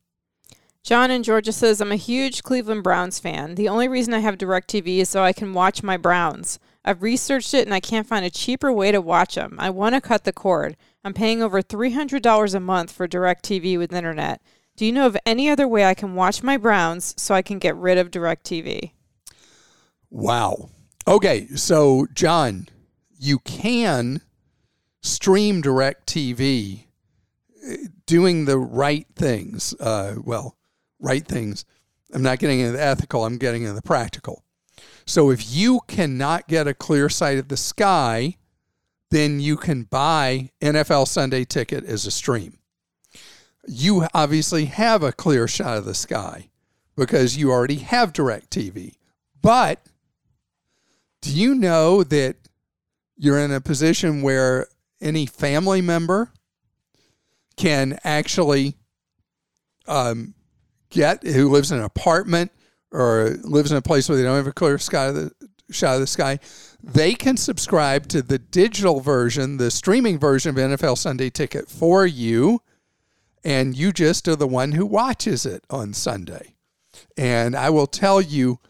John 0.83 1.11
in 1.11 1.23
Georgia 1.23 1.53
says, 1.53 1.81
I'm 1.81 1.93
a 1.93 1.97
huge 1.97 2.43
Cleveland 2.43 2.83
Browns 2.83 3.19
fan. 3.19 3.55
The 3.55 3.69
only 3.69 3.89
reason 3.89 4.13
I 4.13 4.19
have 4.19 4.37
DirecTV 4.37 4.99
is 4.99 5.09
so 5.09 5.23
I 5.23 5.33
can 5.33 5.55
watch 5.55 5.83
my 5.83 5.97
Browns. 5.97 6.59
I've 6.85 7.03
researched 7.03 7.55
it 7.55 7.67
and 7.67 7.73
I 7.73 7.81
can't 7.81 8.07
find 8.07 8.25
a 8.25 8.31
cheaper 8.31 8.71
way 8.71 8.93
to 8.93 9.01
watch 9.01 9.37
them. 9.37 9.57
I 9.59 9.71
want 9.71 9.95
to 9.95 10.03
cut 10.03 10.25
the 10.25 10.33
cord. 10.33 10.77
I'm 11.03 11.15
paying 11.15 11.43
over 11.43 11.63
$300 11.63 12.55
a 12.55 12.61
month 12.61 12.93
for 12.93 13.09
DirecTV 13.09 13.79
with 13.79 13.95
internet. 13.95 14.43
Do 14.77 14.85
you 14.85 14.93
know 14.93 15.07
of 15.07 15.17
any 15.25 15.49
other 15.49 15.67
way 15.67 15.87
I 15.87 15.95
can 15.95 16.15
watch 16.15 16.43
my 16.43 16.59
Browns 16.59 17.15
so 17.17 17.35
I 17.35 17.43
can 17.43 17.59
get 17.59 17.77
rid 17.77 17.97
of 17.97 18.11
DirecTV? 18.11 18.91
Wow. 20.11 20.69
Okay, 21.09 21.47
so 21.55 22.07
John, 22.13 22.69
you 23.19 23.39
can 23.39 24.21
stream 25.01 25.63
DirecTV 25.63 26.84
doing 28.07 28.45
the 28.45 28.59
right 28.59 29.07
things. 29.15 29.75
Uh, 29.81 30.17
well, 30.23 30.57
right 30.99 31.27
things. 31.27 31.65
I'm 32.13 32.23
not 32.23 32.39
getting 32.39 32.61
into 32.61 32.73
the 32.73 32.83
ethical, 32.83 33.25
I'm 33.25 33.39
getting 33.39 33.63
into 33.63 33.75
the 33.75 33.83
practical. 33.83 34.45
So 35.07 35.31
if 35.31 35.53
you 35.53 35.81
cannot 35.87 36.49
get 36.49 36.67
a 36.67 36.75
clear 36.75 37.09
sight 37.09 37.39
of 37.39 37.49
the 37.49 37.57
sky, 37.57 38.37
then 39.11 39.41
you 39.41 39.57
can 39.57 39.85
buy 39.85 40.51
NFL 40.61 41.09
Sunday 41.09 41.45
ticket 41.45 41.85
as 41.85 42.07
a 42.07 42.11
stream. 42.11 42.59
You 43.67 44.07
obviously 44.15 44.67
have 44.67 45.03
a 45.03 45.13
clear 45.13 45.47
shot 45.49 45.79
of 45.79 45.85
the 45.85 45.95
sky 45.95 46.51
because 46.97 47.37
you 47.37 47.51
already 47.51 47.77
have 47.77 48.13
DirecTV. 48.13 48.95
But 49.41 49.81
do 51.21 51.31
you 51.31 51.55
know 51.55 52.03
that 52.05 52.37
you're 53.17 53.39
in 53.39 53.53
a 53.53 53.61
position 53.61 54.23
where 54.23 54.67
any 55.01 55.27
family 55.27 55.81
member 55.81 56.31
can 57.57 57.99
actually 58.05 58.77
um, 59.87 60.35
get 60.91 61.23
who 61.23 61.51
lives 61.51 61.73
in 61.73 61.79
an 61.79 61.85
apartment 61.85 62.53
or 62.91 63.37
lives 63.43 63.71
in 63.71 63.77
a 63.77 63.83
place 63.83 64.09
where 64.09 64.17
they 64.17 64.25
don't 64.25 64.37
have 64.37 64.47
a 64.47 64.53
clear 64.53 64.79
sky 64.79 65.07
of 65.07 65.15
the 65.15 65.33
shot 65.71 65.95
of 65.95 66.01
the 66.01 66.07
sky, 66.07 66.39
they 66.83 67.15
can 67.15 67.37
subscribe 67.37 68.07
to 68.09 68.23
the 68.23 68.39
digital 68.39 69.01
version, 69.01 69.57
the 69.57 69.71
streaming 69.71 70.19
version 70.19 70.51
of 70.51 70.57
NFL 70.57 70.99
Sunday 70.99 71.31
Ticket 71.31 71.69
for 71.69 72.07
you, 72.07 72.61
and 73.43 73.77
you 73.77 73.93
just 73.93 74.29
are 74.29 74.37
the 74.37 74.47
one 74.47 74.73
who 74.73 74.87
watches 74.87 75.45
it 75.47 75.65
on 75.71 75.93
Sunday. 75.93 76.55
And 77.17 77.57
I 77.57 77.71
will 77.71 77.87
tell 77.87 78.21
you, 78.21 78.61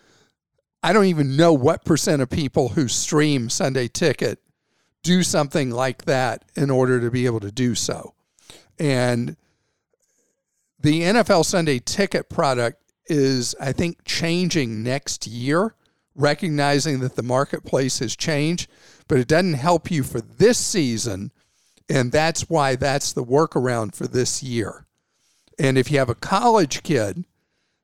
I 0.82 0.92
don't 0.92 1.06
even 1.06 1.36
know 1.36 1.52
what 1.52 1.84
percent 1.84 2.22
of 2.22 2.30
people 2.30 2.70
who 2.70 2.88
stream 2.88 3.50
Sunday 3.50 3.88
Ticket 3.88 4.40
do 5.02 5.22
something 5.22 5.70
like 5.70 6.04
that 6.06 6.44
in 6.56 6.70
order 6.70 7.00
to 7.00 7.10
be 7.10 7.26
able 7.26 7.40
to 7.40 7.52
do 7.52 7.74
so. 7.74 8.13
And 8.78 9.36
the 10.80 11.02
NFL 11.02 11.44
Sunday 11.44 11.78
Ticket 11.78 12.28
product 12.28 12.82
is, 13.06 13.54
I 13.60 13.72
think, 13.72 14.04
changing 14.04 14.82
next 14.82 15.26
year, 15.26 15.74
recognizing 16.14 17.00
that 17.00 17.16
the 17.16 17.22
marketplace 17.22 17.98
has 17.98 18.16
changed, 18.16 18.70
but 19.08 19.18
it 19.18 19.28
doesn't 19.28 19.54
help 19.54 19.90
you 19.90 20.02
for 20.02 20.20
this 20.20 20.58
season. 20.58 21.30
And 21.88 22.12
that's 22.12 22.48
why 22.48 22.76
that's 22.76 23.12
the 23.12 23.24
workaround 23.24 23.94
for 23.94 24.06
this 24.06 24.42
year. 24.42 24.86
And 25.58 25.78
if 25.78 25.90
you 25.90 25.98
have 25.98 26.08
a 26.08 26.14
college 26.14 26.82
kid, 26.82 27.24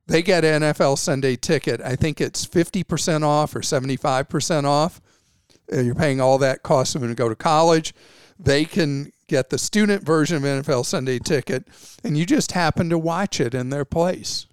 they 0.07 0.23
get 0.23 0.45
an 0.45 0.63
NFL 0.63 0.99
Sunday 0.99 1.37
ticket. 1.37 1.81
I 1.81 1.97
think 1.97 2.21
it's 2.21 2.47
50% 2.47 3.23
off 3.23 3.55
or 3.55 3.61
75% 3.61 4.65
off. 4.65 5.01
You're 5.73 5.95
paying 5.95 6.21
all 6.21 6.39
that 6.39 6.63
cost 6.63 6.95
of 6.95 7.03
them 7.03 7.11
to 7.11 7.15
go 7.15 7.29
to 7.29 7.37
college. 7.37 7.95
They 8.39 8.65
can 8.65 9.13
get 9.31 9.51
the 9.51 9.59
student 9.59 10.05
version 10.05 10.37
of 10.37 10.43
NFL 10.43 10.85
Sunday 10.85 11.19
ticket, 11.19 11.67
and 12.03 12.19
you 12.19 12.27
just 12.27 12.53
happen 12.53 12.91
to 12.91 12.99
watch 12.99 13.41
it 13.41 13.55
in 13.55 13.71
their 13.71 13.85
place. 13.85 14.47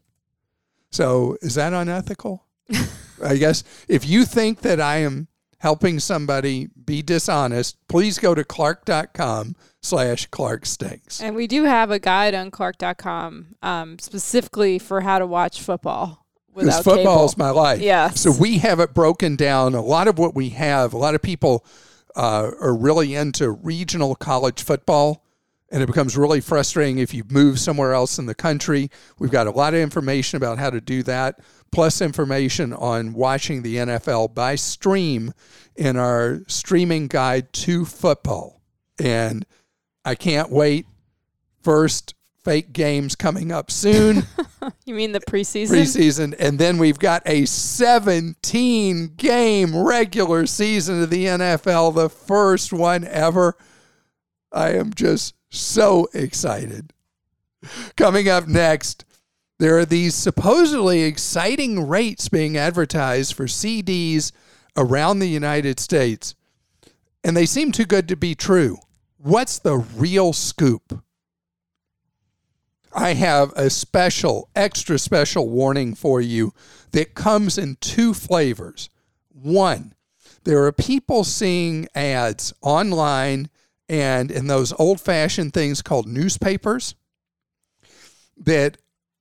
So 0.92 1.38
is 1.42 1.56
that 1.56 1.74
unethical? 1.74 2.46
I 3.24 3.38
guess 3.38 3.64
if 3.88 4.08
you 4.08 4.24
think 4.24 4.62
that 4.62 4.80
I 4.80 4.98
am 4.98 5.28
helping 5.58 6.00
somebody 6.00 6.70
be 6.86 7.02
dishonest, 7.02 7.78
please 7.88 8.20
go 8.20 8.36
to 8.36 8.44
clark.com 8.44 9.56
slash 9.82 10.28
Clark 10.28 10.68
Stinks. 10.68 11.20
And 11.22 11.36
we 11.36 11.48
do 11.48 11.64
have 11.64 11.90
a 11.90 11.98
guide 11.98 12.36
on 12.36 12.52
clark.com 12.52 13.56
um, 13.64 13.98
specifically 14.00 14.78
for 14.78 15.02
how 15.02 15.18
to 15.18 15.26
watch 15.26 15.60
football. 15.60 16.26
Because 16.56 16.78
football 16.78 17.16
cable. 17.16 17.26
is 17.26 17.38
my 17.38 17.50
life. 17.52 17.82
Yes. 17.82 18.22
So 18.22 18.32
we 18.32 18.58
have 18.60 18.80
it 18.80 18.94
broken 18.94 19.36
down. 19.36 19.76
A 19.76 19.82
lot 19.82 20.08
of 20.08 20.18
what 20.18 20.34
we 20.34 20.50
have, 20.50 20.94
a 20.94 20.98
lot 20.98 21.14
of 21.14 21.22
people 21.22 21.64
uh, 22.18 22.52
are 22.60 22.76
really 22.76 23.16
into 23.16 23.52
regional 23.52 24.16
college 24.16 24.64
football. 24.64 25.24
And 25.70 25.84
it 25.84 25.86
becomes 25.86 26.18
really 26.18 26.42
frustrating 26.42 26.98
if 26.98 27.14
you 27.14 27.24
move 27.30 27.60
somewhere 27.60 27.94
else 27.94 28.18
in 28.18 28.26
the 28.26 28.34
country. 28.34 28.90
We've 29.20 29.32
got 29.32 29.48
a 29.48 29.52
lot 29.52 29.74
of 29.74 29.82
information 29.82 30.38
about 30.38 30.58
how 30.58 30.70
to 30.70 30.82
do 30.82 31.04
that, 31.04 31.40
plus 31.72 32.02
information 32.02 32.74
on 32.74 33.14
watching 33.14 33.62
the 33.62 33.76
NFL 33.76 34.34
by 34.34 34.56
stream 34.56 35.34
in 35.76 35.98
our 35.98 36.42
streaming 36.48 37.08
guide 37.08 37.52
to 37.54 37.86
football. 37.86 38.62
And 38.98 39.46
I 40.06 40.16
can't 40.16 40.50
wait. 40.50 40.86
First 41.62 42.16
fake 42.48 42.72
games 42.72 43.14
coming 43.14 43.52
up 43.52 43.70
soon. 43.70 44.24
you 44.86 44.96
mean 44.96 45.12
the 45.12 45.20
preseason? 45.20 45.68
Preseason. 45.72 46.34
And 46.40 46.58
then 46.58 46.78
we've 46.78 46.98
got 46.98 47.22
a 47.26 47.44
17 47.44 49.16
game 49.18 49.76
regular 49.76 50.46
season 50.46 51.04
of 51.04 51.10
the 51.10 51.26
NFL, 51.26 51.94
the 51.94 52.08
first 52.08 52.72
one 52.72 53.04
ever. 53.04 53.58
I 54.54 54.70
am 54.76 54.94
just 54.94 55.36
so 55.50 56.08
excited. 56.14 56.94
Coming 57.98 58.30
up 58.30 58.48
next, 58.48 59.04
there 59.60 59.78
are 59.78 59.86
these 59.86 60.16
supposedly 60.16 61.02
exciting 61.02 61.86
rates 61.86 62.30
being 62.30 62.56
advertised 62.56 63.34
for 63.34 63.48
CDs 63.48 64.32
around 64.78 65.20
the 65.20 65.28
United 65.28 65.82
States, 65.82 66.34
and 67.26 67.36
they 67.36 67.46
seem 67.46 67.74
too 67.74 67.86
good 67.86 68.08
to 68.08 68.16
be 68.16 68.36
true. 68.36 68.78
What's 69.18 69.60
the 69.60 69.76
real 69.76 70.32
scoop? 70.32 71.04
I 72.98 73.14
have 73.14 73.54
a 73.56 73.70
special, 73.70 74.50
extra 74.56 74.98
special 74.98 75.48
warning 75.48 75.94
for 75.94 76.20
you 76.20 76.52
that 76.94 77.14
comes 77.14 77.60
in 77.60 77.78
two 77.80 78.16
flavors. 78.16 78.90
One, 79.30 79.94
there 80.46 80.64
are 80.64 80.72
people 80.72 81.24
seeing 81.24 81.88
ads 81.94 82.54
online 82.64 83.52
and 83.88 84.32
in 84.32 84.48
those 84.48 84.74
old 84.80 85.00
fashioned 85.00 85.54
things 85.54 85.84
called 85.84 86.08
newspapers 86.08 86.96
that 88.36 88.80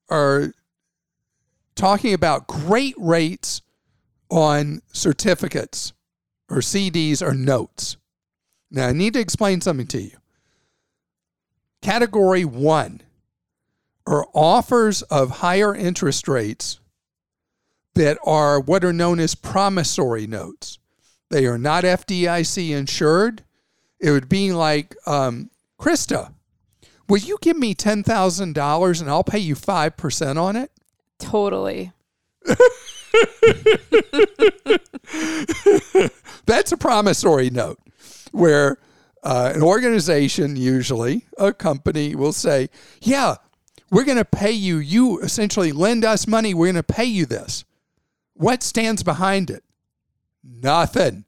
are 0.08 0.54
talking 1.74 2.14
about 2.14 2.46
great 2.46 2.94
rates 2.96 3.60
on 4.30 4.80
certificates 4.90 5.92
or 6.48 6.58
CDs 6.58 7.20
or 7.20 7.34
notes. 7.34 7.98
Now, 8.70 8.88
I 8.88 8.92
need 8.92 9.12
to 9.12 9.20
explain 9.20 9.60
something 9.60 9.86
to 9.88 10.00
you. 10.00 10.16
Category 11.82 12.46
one 12.46 13.02
are 14.06 14.26
offers 14.34 15.02
of 15.02 15.30
higher 15.30 15.74
interest 15.74 16.28
rates 16.28 16.78
that 17.94 18.18
are 18.24 18.60
what 18.60 18.84
are 18.84 18.92
known 18.92 19.18
as 19.18 19.34
promissory 19.34 20.26
notes. 20.26 20.78
They 21.30 21.46
are 21.46 21.58
not 21.58 21.84
FDIC 21.84 22.70
insured. 22.70 23.42
It 23.98 24.10
would 24.10 24.28
be 24.28 24.52
like, 24.52 24.94
um, 25.06 25.50
Krista, 25.80 26.32
will 27.08 27.18
you 27.18 27.38
give 27.40 27.56
me 27.56 27.74
$10,000 27.74 29.00
and 29.00 29.10
I'll 29.10 29.24
pay 29.24 29.38
you 29.38 29.54
5% 29.54 30.36
on 30.40 30.56
it? 30.56 30.70
Totally. 31.18 31.92
That's 36.46 36.70
a 36.72 36.76
promissory 36.76 37.50
note 37.50 37.78
where 38.32 38.78
uh, 39.22 39.52
an 39.54 39.62
organization, 39.62 40.56
usually 40.56 41.26
a 41.38 41.52
company, 41.52 42.14
will 42.14 42.32
say, 42.32 42.68
Yeah, 43.00 43.36
we're 43.90 44.04
going 44.04 44.18
to 44.18 44.24
pay 44.24 44.52
you. 44.52 44.78
You 44.78 45.20
essentially 45.20 45.72
lend 45.72 46.04
us 46.04 46.26
money. 46.26 46.54
We're 46.54 46.72
going 46.72 46.76
to 46.76 46.82
pay 46.82 47.04
you 47.04 47.26
this. 47.26 47.64
What 48.34 48.62
stands 48.62 49.02
behind 49.02 49.50
it? 49.50 49.62
Nothing. 50.44 51.24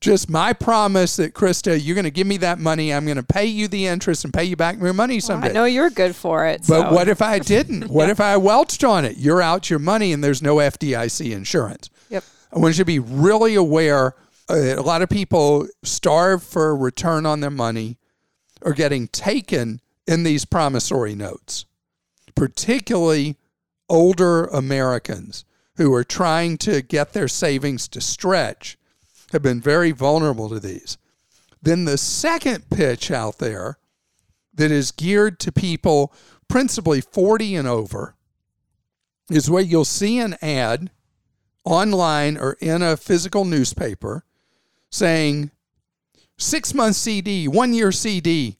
Just 0.00 0.30
my 0.30 0.54
promise 0.54 1.16
that 1.16 1.34
Krista, 1.34 1.78
you're 1.82 1.94
going 1.94 2.04
to 2.04 2.10
give 2.10 2.26
me 2.26 2.38
that 2.38 2.58
money. 2.58 2.92
I'm 2.92 3.04
going 3.04 3.18
to 3.18 3.22
pay 3.22 3.44
you 3.44 3.68
the 3.68 3.86
interest 3.86 4.24
and 4.24 4.32
pay 4.32 4.44
you 4.44 4.56
back 4.56 4.80
your 4.80 4.94
money 4.94 5.20
someday. 5.20 5.48
Well, 5.48 5.56
I 5.56 5.60
know 5.60 5.64
you're 5.66 5.90
good 5.90 6.16
for 6.16 6.46
it. 6.46 6.64
But 6.66 6.88
so. 6.88 6.92
what 6.92 7.08
if 7.08 7.20
I 7.20 7.38
didn't? 7.38 7.90
What 7.90 8.06
yeah. 8.06 8.12
if 8.12 8.20
I 8.20 8.36
welched 8.38 8.82
on 8.82 9.04
it? 9.04 9.18
You're 9.18 9.42
out 9.42 9.68
your 9.68 9.78
money 9.78 10.12
and 10.12 10.24
there's 10.24 10.40
no 10.40 10.56
FDIC 10.56 11.32
insurance. 11.32 11.90
Yep. 12.08 12.24
I 12.52 12.58
want 12.58 12.74
you 12.76 12.82
to 12.82 12.86
be 12.86 12.98
really 12.98 13.54
aware. 13.54 14.14
Uh, 14.48 14.54
a 14.54 14.82
lot 14.82 15.02
of 15.02 15.10
people 15.10 15.68
starve 15.82 16.42
for 16.42 16.70
a 16.70 16.74
return 16.74 17.26
on 17.26 17.40
their 17.40 17.50
money 17.50 17.98
or 18.62 18.72
getting 18.72 19.06
taken 19.08 19.80
in 20.06 20.22
these 20.22 20.44
promissory 20.44 21.14
notes, 21.14 21.66
particularly 22.40 23.36
older 23.90 24.46
Americans 24.46 25.44
who 25.76 25.92
are 25.92 26.02
trying 26.02 26.56
to 26.56 26.80
get 26.80 27.12
their 27.12 27.28
savings 27.28 27.86
to 27.86 28.00
stretch 28.00 28.78
have 29.30 29.42
been 29.42 29.60
very 29.60 29.90
vulnerable 29.90 30.48
to 30.48 30.58
these. 30.58 30.96
Then 31.60 31.84
the 31.84 31.98
second 31.98 32.70
pitch 32.70 33.10
out 33.10 33.40
there 33.40 33.76
that 34.54 34.70
is 34.70 34.90
geared 34.90 35.38
to 35.40 35.52
people 35.52 36.14
principally 36.48 37.02
40 37.02 37.56
and 37.56 37.68
over 37.68 38.14
is 39.30 39.50
where 39.50 39.62
you'll 39.62 39.84
see 39.84 40.18
an 40.18 40.34
ad 40.40 40.90
online 41.64 42.38
or 42.38 42.56
in 42.58 42.80
a 42.80 42.96
physical 42.96 43.44
newspaper 43.44 44.24
saying 44.88 45.50
six 46.38 46.72
month 46.72 46.96
CD, 46.96 47.46
one 47.48 47.74
year 47.74 47.92
CD, 47.92 48.56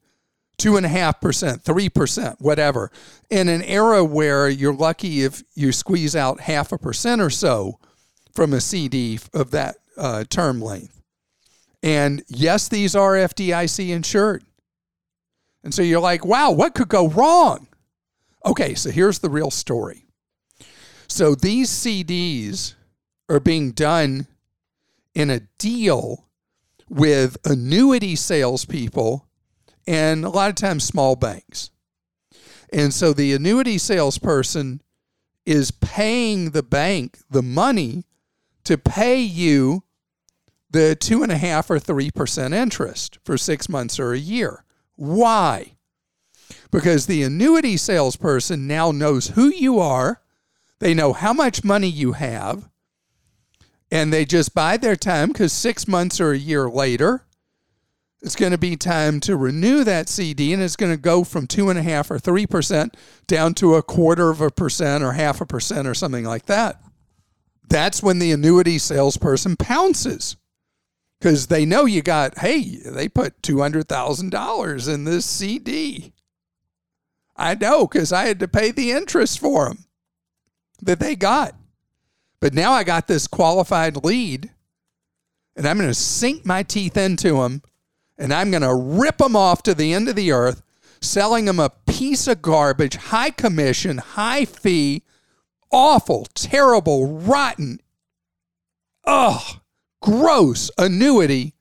two 0.60 0.76
and 0.76 0.84
a 0.84 0.90
half 0.90 1.20
percent, 1.22 1.62
three 1.62 1.88
percent, 1.88 2.36
whatever. 2.38 2.92
In 3.30 3.48
an 3.48 3.62
era 3.62 4.04
where 4.04 4.48
you're 4.48 4.74
lucky 4.74 5.22
if 5.22 5.42
you 5.54 5.72
squeeze 5.72 6.14
out 6.14 6.40
half 6.40 6.70
a 6.70 6.78
percent 6.78 7.22
or 7.22 7.30
so 7.30 7.80
from 8.34 8.52
a 8.52 8.60
CD 8.60 9.18
of 9.32 9.50
that 9.52 9.76
uh, 9.96 10.24
term 10.28 10.60
length. 10.60 11.00
And 11.82 12.22
yes, 12.28 12.68
these 12.68 12.94
are 12.94 13.14
FDIC 13.14 13.88
insured. 13.88 14.44
And 15.64 15.72
so 15.72 15.80
you're 15.80 16.00
like, 16.00 16.26
wow, 16.26 16.50
what 16.50 16.74
could 16.74 16.88
go 16.88 17.08
wrong? 17.08 17.66
Okay, 18.44 18.74
so 18.74 18.90
here's 18.90 19.18
the 19.18 19.30
real 19.30 19.50
story. 19.50 20.04
So 21.08 21.34
these 21.34 21.70
CDs 21.70 22.74
are 23.30 23.40
being 23.40 23.72
done 23.72 24.26
in 25.14 25.30
a 25.30 25.40
deal 25.58 26.26
with 26.90 27.38
annuity 27.46 28.14
salespeople 28.14 29.26
and 29.86 30.24
a 30.24 30.30
lot 30.30 30.50
of 30.50 30.56
times 30.56 30.84
small 30.84 31.16
banks. 31.16 31.70
And 32.72 32.94
so 32.94 33.12
the 33.12 33.32
annuity 33.32 33.78
salesperson 33.78 34.82
is 35.44 35.70
paying 35.70 36.50
the 36.50 36.62
bank 36.62 37.18
the 37.28 37.42
money 37.42 38.04
to 38.64 38.78
pay 38.78 39.20
you 39.20 39.82
the 40.70 40.94
two 40.94 41.22
and 41.22 41.32
a 41.32 41.36
half 41.36 41.70
or 41.70 41.78
three 41.78 42.10
percent 42.10 42.54
interest 42.54 43.18
for 43.24 43.36
six 43.36 43.68
months 43.68 43.98
or 43.98 44.12
a 44.12 44.18
year. 44.18 44.64
Why? 44.94 45.76
Because 46.70 47.06
the 47.06 47.22
annuity 47.22 47.76
salesperson 47.76 48.66
now 48.66 48.92
knows 48.92 49.28
who 49.28 49.48
you 49.48 49.80
are, 49.80 50.20
they 50.78 50.94
know 50.94 51.12
how 51.12 51.32
much 51.32 51.64
money 51.64 51.88
you 51.88 52.12
have, 52.12 52.68
and 53.90 54.12
they 54.12 54.24
just 54.24 54.54
buy 54.54 54.76
their 54.76 54.96
time 54.96 55.28
because 55.28 55.52
six 55.52 55.88
months 55.88 56.20
or 56.20 56.32
a 56.32 56.38
year 56.38 56.68
later, 56.70 57.24
it's 58.22 58.36
going 58.36 58.52
to 58.52 58.58
be 58.58 58.76
time 58.76 59.18
to 59.20 59.36
renew 59.36 59.82
that 59.84 60.08
CD 60.08 60.52
and 60.52 60.62
it's 60.62 60.76
going 60.76 60.92
to 60.92 61.00
go 61.00 61.24
from 61.24 61.46
two 61.46 61.70
and 61.70 61.78
a 61.78 61.82
half 61.82 62.10
or 62.10 62.18
three 62.18 62.46
percent 62.46 62.96
down 63.26 63.54
to 63.54 63.76
a 63.76 63.82
quarter 63.82 64.30
of 64.30 64.40
a 64.40 64.50
percent 64.50 65.02
or 65.02 65.12
half 65.12 65.40
a 65.40 65.46
percent 65.46 65.88
or 65.88 65.94
something 65.94 66.24
like 66.24 66.46
that. 66.46 66.82
That's 67.68 68.02
when 68.02 68.18
the 68.18 68.32
annuity 68.32 68.78
salesperson 68.78 69.56
pounces 69.56 70.36
because 71.18 71.46
they 71.46 71.64
know 71.64 71.84
you 71.84 72.02
got, 72.02 72.38
hey, 72.38 72.78
they 72.84 73.08
put 73.08 73.40
$200,000 73.42 74.94
in 74.94 75.04
this 75.04 75.24
CD. 75.24 76.12
I 77.36 77.54
know 77.54 77.86
because 77.86 78.12
I 78.12 78.26
had 78.26 78.40
to 78.40 78.48
pay 78.48 78.70
the 78.70 78.90
interest 78.90 79.38
for 79.38 79.68
them 79.68 79.84
that 80.82 80.98
they 80.98 81.16
got. 81.16 81.54
But 82.40 82.54
now 82.54 82.72
I 82.72 82.84
got 82.84 83.06
this 83.06 83.26
qualified 83.26 84.04
lead 84.04 84.50
and 85.56 85.66
I'm 85.66 85.76
going 85.76 85.88
to 85.88 85.94
sink 85.94 86.44
my 86.44 86.62
teeth 86.62 86.96
into 86.96 87.34
them 87.34 87.62
and 88.20 88.34
I'm 88.34 88.50
going 88.50 88.62
to 88.62 88.74
rip 88.74 89.16
them 89.16 89.34
off 89.34 89.62
to 89.64 89.74
the 89.74 89.94
end 89.94 90.08
of 90.08 90.14
the 90.14 90.30
earth, 90.30 90.62
selling 91.00 91.46
them 91.46 91.58
a 91.58 91.72
piece 91.86 92.28
of 92.28 92.42
garbage, 92.42 92.96
high 92.96 93.30
commission, 93.30 93.96
high 93.98 94.44
fee, 94.44 95.02
awful, 95.72 96.26
terrible, 96.34 97.06
rotten, 97.06 97.80
ugh, 99.04 99.60
gross 100.02 100.70
annuity 100.76 101.54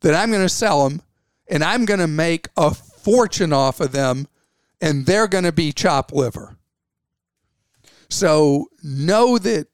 that 0.00 0.14
I'm 0.14 0.30
going 0.30 0.42
to 0.42 0.48
sell 0.48 0.88
them 0.88 1.02
and 1.48 1.64
I'm 1.64 1.84
going 1.84 2.00
to 2.00 2.06
make 2.06 2.48
a 2.56 2.72
fortune 2.72 3.52
off 3.52 3.80
of 3.80 3.90
them 3.90 4.28
and 4.80 5.04
they're 5.04 5.28
going 5.28 5.44
to 5.44 5.52
be 5.52 5.72
chop 5.72 6.12
liver. 6.12 6.56
So 8.08 8.68
know 8.84 9.36
that 9.38 9.66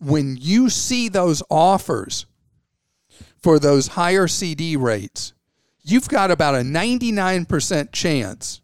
when 0.00 0.36
you 0.40 0.68
see 0.68 1.08
those 1.08 1.42
offers 1.48 2.26
for 3.42 3.58
those 3.58 3.88
higher 3.88 4.26
CD 4.28 4.76
rates, 4.76 5.32
you've 5.82 6.08
got 6.08 6.30
about 6.30 6.54
a 6.54 6.58
99% 6.58 7.92
chance 7.92 8.60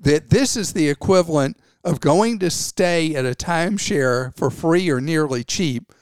that 0.00 0.30
this 0.30 0.56
is 0.56 0.72
the 0.72 0.88
equivalent 0.88 1.56
of 1.84 2.00
going 2.00 2.38
to 2.38 2.50
stay 2.50 3.14
at 3.14 3.24
a 3.24 3.34
timeshare 3.34 4.36
for 4.36 4.50
free 4.50 4.90
or 4.90 5.00
nearly 5.00 5.44
cheap 5.44 5.92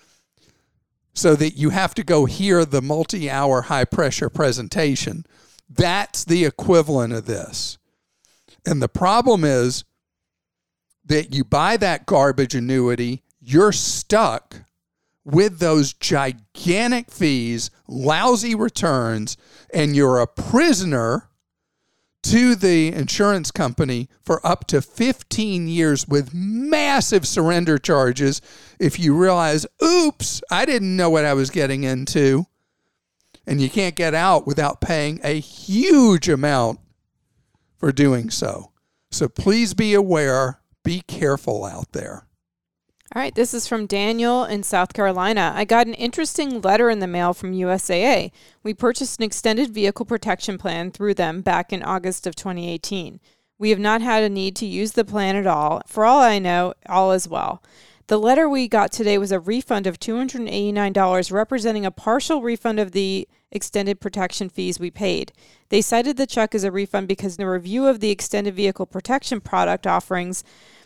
so 1.14 1.35
that 1.35 1.57
you 1.57 1.70
have 1.70 1.94
to 1.94 2.03
go 2.03 2.24
hear 2.24 2.64
the 2.64 2.83
multi 2.83 3.31
hour 3.31 3.62
high 3.62 3.85
pressure 3.85 4.31
presentation. 4.31 5.24
That's 5.68 6.24
the 6.24 6.44
equivalent 6.44 7.12
of 7.12 7.26
this. 7.26 7.79
And 8.66 8.83
the 8.83 8.88
problem 8.88 9.44
is 9.44 9.85
that 11.05 11.35
you 11.35 11.44
buy 11.44 11.76
that 11.79 12.07
garbage 12.07 12.55
annuity, 12.55 13.22
you're 13.40 13.72
stuck 13.72 14.57
with 15.25 15.59
those 15.59 15.93
gigantic 15.93 17.11
fees, 17.11 17.71
lousy 17.87 18.55
returns, 18.55 19.37
and 19.73 19.95
you're 19.95 20.19
a 20.19 20.27
prisoner 20.27 21.29
to 22.23 22.55
the 22.55 22.89
insurance 22.93 23.51
company 23.51 24.09
for 24.23 24.45
up 24.47 24.67
to 24.67 24.83
15 24.83 25.69
years 25.69 26.07
with 26.07 26.35
massive 26.35 27.27
surrender 27.27 27.79
charges 27.79 28.41
if 28.79 28.99
you 28.99 29.17
realize, 29.17 29.67
oops, 29.83 30.43
I 30.51 30.67
didn't 30.67 30.97
know 30.97 31.09
what 31.09 31.25
I 31.25 31.35
was 31.35 31.51
getting 31.51 31.85
into. 31.85 32.47
And 33.47 33.61
you 33.61 33.71
can't 33.71 33.97
get 33.97 34.15
out 34.15 34.47
without 34.47 34.81
paying 34.81 35.19
a 35.25 35.41
huge 35.41 36.29
amount 36.29 36.79
for 37.79 37.91
doing 37.91 38.31
so. 38.31 38.71
So 39.11 39.29
please 39.29 39.75
be 39.75 39.95
aware, 39.95 40.61
be 40.85 41.01
careful 41.01 41.65
out 41.65 41.93
there. 41.93 42.27
All 43.12 43.20
right, 43.20 43.35
this 43.35 43.53
is 43.53 43.66
from 43.66 43.87
Daniel 43.87 44.44
in 44.44 44.62
South 44.62 44.92
Carolina. 44.92 45.53
I 45.57 45.64
got 45.64 45.88
an 45.88 45.94
interesting 45.94 46.61
letter 46.61 46.88
in 46.88 47.01
the 47.01 47.09
mail 47.09 47.35
from 47.35 47.55
USAA. 47.55 48.31
We 48.62 48.73
purchased 48.73 49.18
an 49.18 49.25
extended 49.25 49.75
vehicle 49.75 50.07
protection 50.07 50.59
plan 50.59 50.92
through 50.92 51.14
them 51.14 51.40
back 51.40 51.73
in 51.73 51.83
August 51.83 52.29
of 52.29 52.37
2018. 52.37 53.18
We 53.59 53.70
have 53.70 53.81
not 53.81 54.01
had 54.01 54.23
a 54.23 54.29
need 54.29 54.55
to 54.57 54.66
use 54.66 54.92
the 54.92 55.05
plan 55.05 55.35
at 55.35 55.49
all. 55.49 55.83
For 55.88 56.05
all 56.05 56.20
I 56.20 56.38
know, 56.38 56.75
all 56.88 57.11
is 57.11 57.27
well. 57.27 57.61
The 58.07 58.16
letter 58.16 58.49
we 58.49 58.68
got 58.68 58.92
today 58.92 59.18
was 59.18 59.33
a 59.33 59.40
refund 59.40 59.88
of 59.88 59.99
$289, 59.99 61.33
representing 61.33 61.85
a 61.85 61.90
partial 61.90 62.42
refund 62.42 62.79
of 62.79 62.92
the 62.92 63.27
extended 63.51 64.01
protection 64.01 64.49
fees 64.49 64.79
we 64.79 64.92
paid. 64.92 65.33
They 65.68 65.83
cited 65.83 66.16
the 66.16 66.29
check 66.29 66.55
as 66.55 66.62
a 66.62 66.70
refund 66.70 67.09
because 67.09 67.38
the 67.38 67.49
review 67.49 67.88
of 67.88 67.99
the 67.99 68.11
extended 68.11 68.55
vehicle 68.55 68.87
protection 68.87 69.40
product 69.40 69.85
offerings 69.85 70.44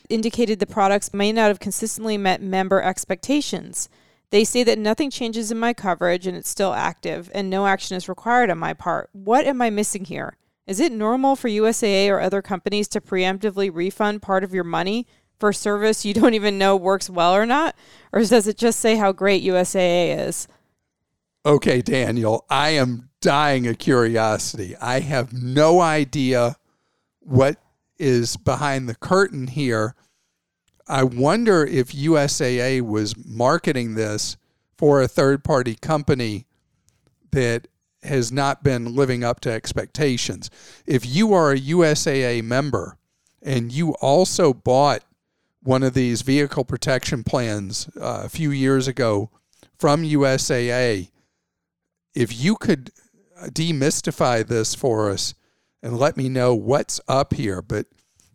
indicated 0.09 0.59
the 0.59 0.67
products 0.67 1.15
may 1.15 1.33
not 1.33 1.49
have 1.49 1.61
consistently 1.61 2.19
met 2.19 2.43
member 2.43 2.83
expectations. 2.83 3.89
They 4.31 4.45
say 4.45 4.65
that 4.65 4.79
nothing 4.79 5.11
changes 5.11 5.51
in 5.51 5.59
my 5.59 5.73
coverage 5.73 6.27
and 6.27 6.37
it's 6.37 6.49
still 6.49 6.73
active 6.73 7.31
and 7.35 7.49
no 7.49 7.67
action 7.67 7.97
is 7.97 8.09
required 8.09 8.51
on 8.51 8.59
my 8.59 8.75
part. 8.75 9.09
What 9.13 9.47
am 9.47 9.63
I 9.63 9.71
missing 9.71 10.05
here? 10.05 10.37
Is 10.67 10.81
it 10.81 10.93
normal 10.93 11.37
for 11.37 11.49
USAA 11.49 12.09
or 12.09 12.21
other 12.21 12.43
companies 12.43 12.89
to 12.89 13.01
preemptively 13.01 13.71
refund 13.73 14.23
part 14.23 14.43
of 14.43 14.55
your 14.55 14.65
money 14.65 15.07
for 15.39 15.53
service 15.53 16.05
you 16.05 16.15
don't 16.15 16.35
even 16.35 16.59
know 16.59 16.75
works 16.75 17.11
well 17.11 17.35
or 17.35 17.47
not? 17.47 17.77
Or 18.13 18.21
does 18.21 18.49
it 18.49 18.57
just 18.57 18.81
say 18.81 18.97
how 18.97 19.13
great 19.13 19.45
USAA 19.45 20.27
is? 20.27 20.49
Okay, 21.47 21.83
Daniel, 21.83 22.47
I 22.49 22.71
am 22.71 23.11
dying 23.21 23.67
of 23.67 23.79
curiosity. 23.79 24.75
I 24.77 25.01
have 25.01 25.33
no 25.33 25.81
idea 25.81 26.57
what 27.21 27.59
is 27.99 28.37
behind 28.37 28.89
the 28.89 28.95
curtain 28.95 29.47
here. 29.49 29.95
I 30.87 31.05
wonder 31.05 31.65
if 31.65 31.93
USAA 31.93 32.83
was 32.83 33.15
marketing 33.25 33.95
this 33.95 34.37
for 34.77 35.01
a 35.01 35.09
third 35.09 35.45
party 35.45 35.75
company 35.75 36.47
that 37.31 37.69
has 38.03 38.31
not 38.31 38.63
been 38.63 38.95
living 38.95 39.25
up 39.25 39.41
to 39.41 39.51
expectations. 39.51 40.51
If 40.87 41.07
you 41.07 41.33
are 41.33 41.53
a 41.53 41.61
USAA 41.61 42.43
member 42.45 42.99
and 43.43 43.73
you 43.73 43.93
also 43.95 44.53
bought 44.53 45.03
one 45.63 45.83
of 45.83 45.95
these 45.95 46.23
vehicle 46.23 46.65
protection 46.65 47.25
plans 47.25 47.89
uh, 47.97 48.23
a 48.25 48.29
few 48.29 48.51
years 48.51 48.87
ago 48.87 49.31
from 49.79 50.03
USAA, 50.03 51.11
if 52.15 52.39
you 52.39 52.57
could 52.57 52.91
demystify 53.47 54.47
this 54.47 54.75
for 54.75 55.11
us 55.11 55.35
and 55.85 55.99
let 55.99 56.17
me 56.17 56.31
know 56.31 56.55
what's 56.55 56.99
up 57.07 57.35
here. 57.35 57.61
But 57.61 57.87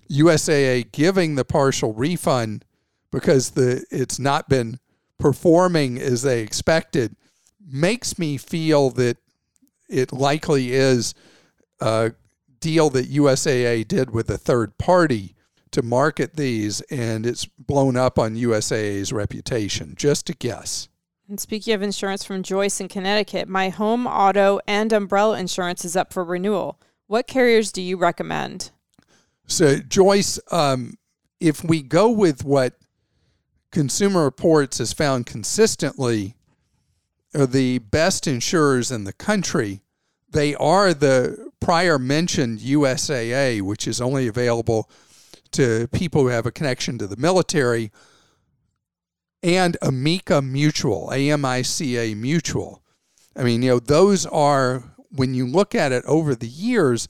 USAA 0.10 0.92
giving 0.92 1.34
the 1.36 1.44
partial 1.44 1.94
refund 1.94 2.64
because 3.12 3.52
the 3.52 3.84
it's 3.92 4.20
not 4.20 4.48
been 4.48 4.80
performing 5.18 6.00
as 6.00 6.22
they 6.22 6.42
expected 6.42 7.16
makes 7.60 8.20
me 8.20 8.38
feel 8.38 8.92
that 8.92 9.18
it 9.90 10.14
likely 10.14 10.72
is 10.72 11.16
a 11.82 12.14
deal 12.60 12.92
that 12.92 13.12
USAA 13.12 13.88
did 13.88 14.12
with 14.12 14.30
a 14.30 14.38
third 14.38 14.78
party 14.78 15.36
to 15.72 15.82
market 15.82 16.36
these, 16.36 16.82
and 16.82 17.26
it's 17.26 17.46
blown 17.46 17.96
up 17.96 18.18
on 18.20 18.36
USAA's 18.36 19.12
reputation. 19.12 19.94
Just 19.98 20.30
a 20.30 20.34
guess. 20.34 20.88
And 21.28 21.40
speaking 21.40 21.74
of 21.74 21.82
insurance 21.82 22.24
from 22.24 22.42
Joyce 22.42 22.80
in 22.80 22.88
Connecticut, 22.88 23.48
my 23.48 23.70
home, 23.70 24.08
auto, 24.08 24.60
and 24.68 24.92
umbrella 24.92 25.40
insurance 25.40 25.86
is 25.86 25.96
up 25.96 26.12
for 26.12 26.24
renewal. 26.24 26.80
What 27.10 27.26
carriers 27.26 27.72
do 27.72 27.82
you 27.82 27.98
recommend? 27.98 28.70
So, 29.48 29.78
Joyce, 29.78 30.40
um, 30.52 30.94
if 31.40 31.64
we 31.64 31.82
go 31.82 32.12
with 32.12 32.46
what 32.46 32.76
Consumer 33.72 34.24
Reports 34.24 34.78
has 34.78 34.94
found 34.94 35.26
consistently 35.26 36.36
are 37.34 37.48
the 37.48 37.80
best 37.80 38.28
insurers 38.28 38.92
in 38.92 39.06
the 39.06 39.14
country, 39.14 39.82
they 40.30 40.54
are 40.54 40.94
the 40.94 41.50
prior 41.60 41.98
mentioned 41.98 42.60
USAA, 42.60 43.64
which 43.64 43.88
is 43.88 44.00
only 44.00 44.28
available 44.28 44.88
to 45.54 45.88
people 45.88 46.22
who 46.22 46.28
have 46.28 46.46
a 46.46 46.52
connection 46.52 47.00
to 47.00 47.08
the 47.08 47.18
military, 47.18 47.92
and 49.42 49.78
Amica 49.82 50.44
Mutual, 50.44 51.10
AMICA 51.12 52.16
Mutual. 52.16 52.84
I 53.36 53.42
mean, 53.42 53.64
you 53.64 53.72
know, 53.72 53.80
those 53.80 54.28
are, 54.28 54.84
when 55.12 55.34
you 55.34 55.46
look 55.46 55.76
at 55.76 55.92
it 55.92 56.04
over 56.06 56.36
the 56.36 56.48
years, 56.48 57.08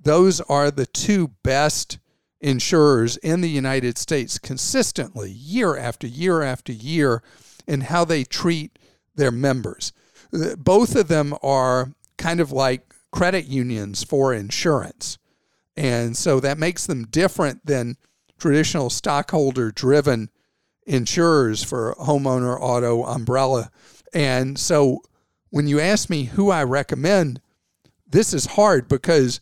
those 0.00 0.40
are 0.42 0.70
the 0.70 0.86
two 0.86 1.28
best 1.42 1.98
insurers 2.40 3.16
in 3.18 3.40
the 3.40 3.50
United 3.50 3.98
States 3.98 4.38
consistently, 4.38 5.30
year 5.30 5.76
after 5.76 6.06
year 6.06 6.42
after 6.42 6.72
year, 6.72 7.22
in 7.66 7.82
how 7.82 8.04
they 8.04 8.24
treat 8.24 8.78
their 9.14 9.32
members. 9.32 9.92
Uh, 10.32 10.54
both 10.56 10.94
of 10.94 11.08
them 11.08 11.34
are 11.42 11.92
kind 12.16 12.40
of 12.40 12.52
like 12.52 12.94
credit 13.10 13.46
unions 13.46 14.04
for 14.04 14.32
insurance. 14.32 15.18
And 15.76 16.16
so 16.16 16.40
that 16.40 16.58
makes 16.58 16.86
them 16.86 17.06
different 17.06 17.64
than 17.64 17.96
traditional 18.38 18.90
stockholder 18.90 19.70
driven 19.70 20.30
insurers 20.86 21.62
for 21.62 21.94
homeowner, 22.00 22.58
auto, 22.60 23.04
umbrella. 23.04 23.70
And 24.12 24.58
so 24.58 25.02
when 25.50 25.66
you 25.66 25.80
ask 25.80 26.10
me 26.10 26.24
who 26.24 26.50
I 26.50 26.64
recommend, 26.64 27.40
this 28.06 28.32
is 28.32 28.46
hard 28.46 28.88
because 28.88 29.40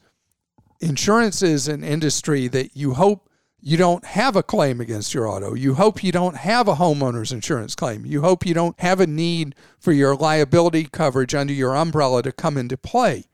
insurance 0.81 1.43
is 1.43 1.69
an 1.69 1.85
industry 1.85 2.49
that 2.49 2.77
you 2.77 2.95
hope 2.95 3.29
you 3.61 3.77
don't 3.77 4.05
have 4.05 4.37
a 4.37 4.43
claim 4.43 4.81
against 4.81 5.13
your 5.13 5.27
auto. 5.27 5.55
You 5.55 5.75
hope 5.75 6.05
you 6.05 6.13
don't 6.13 6.37
have 6.37 6.69
a 6.69 6.77
homeowner's 6.77 7.33
insurance 7.33 7.75
claim. 7.75 8.07
You 8.07 8.21
hope 8.21 8.47
you 8.47 8.55
don't 8.55 8.79
have 8.81 9.01
a 9.01 9.07
need 9.07 9.57
for 9.81 9.93
your 9.93 10.15
liability 10.15 10.85
coverage 10.85 11.35
under 11.35 11.53
your 11.53 11.75
umbrella 11.75 12.23
to 12.23 12.33
come 12.33 12.57
into 12.57 12.77
play. 12.77 13.25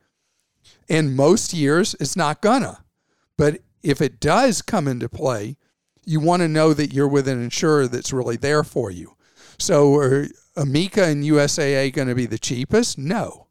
In 0.88 1.14
most 1.14 1.52
years, 1.52 1.94
it's 2.00 2.16
not 2.16 2.40
gonna. 2.40 2.84
But 3.36 3.60
if 3.82 4.00
it 4.00 4.20
does 4.20 4.62
come 4.62 4.88
into 4.88 5.08
play, 5.08 5.56
you 6.04 6.20
want 6.20 6.40
to 6.42 6.48
know 6.48 6.72
that 6.72 6.92
you're 6.92 7.08
with 7.08 7.28
an 7.28 7.42
insurer 7.42 7.86
that's 7.86 8.12
really 8.12 8.36
there 8.36 8.64
for 8.64 8.90
you. 8.90 9.16
So, 9.58 10.26
Amica 10.56 11.04
and 11.04 11.24
USAA 11.24 11.92
going 11.92 12.08
to 12.08 12.14
be 12.14 12.26
the 12.26 12.38
cheapest? 12.38 12.98
No. 12.98 13.48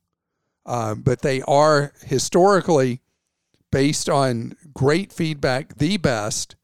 Uh, 0.66 0.96
but 0.96 1.22
they 1.22 1.42
are 1.44 1.94
historically, 2.04 3.02
based 3.72 4.10
on 4.10 4.56
great 4.74 5.12
feedback, 5.12 5.78
the 5.78 5.98
best. 5.98 6.56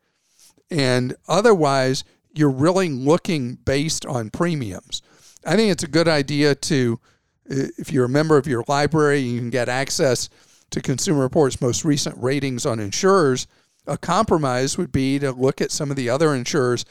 And 0.70 1.16
otherwise, 1.28 2.04
you're 2.34 2.50
really 2.50 2.90
looking 2.90 3.56
based 3.56 4.06
on 4.06 4.30
premiums. 4.30 5.02
I 5.46 5.56
think 5.56 5.72
it's 5.72 5.84
a 5.84 5.88
good 5.88 6.08
idea 6.08 6.54
to, 6.54 7.00
if 7.46 7.92
you're 7.92 8.06
a 8.06 8.10
member 8.10 8.38
of 8.38 8.48
your 8.48 8.64
library, 8.68 9.20
you 9.20 9.40
can 9.40 9.50
get 9.50 9.70
access 9.70 10.30
to 10.72 10.82
Consumer 10.82 11.22
Reports' 11.22 11.62
most 11.62 11.86
recent 11.86 12.16
ratings 12.22 12.66
on 12.66 12.80
insurers, 12.80 13.48
a 13.88 13.98
compromise 13.98 14.78
would 14.78 14.92
be 14.92 15.18
to 15.20 15.32
look 15.32 15.62
at 15.62 15.72
some 15.72 15.90
of 15.90 15.96
the 15.96 16.10
other 16.10 16.36
insurers 16.36 16.86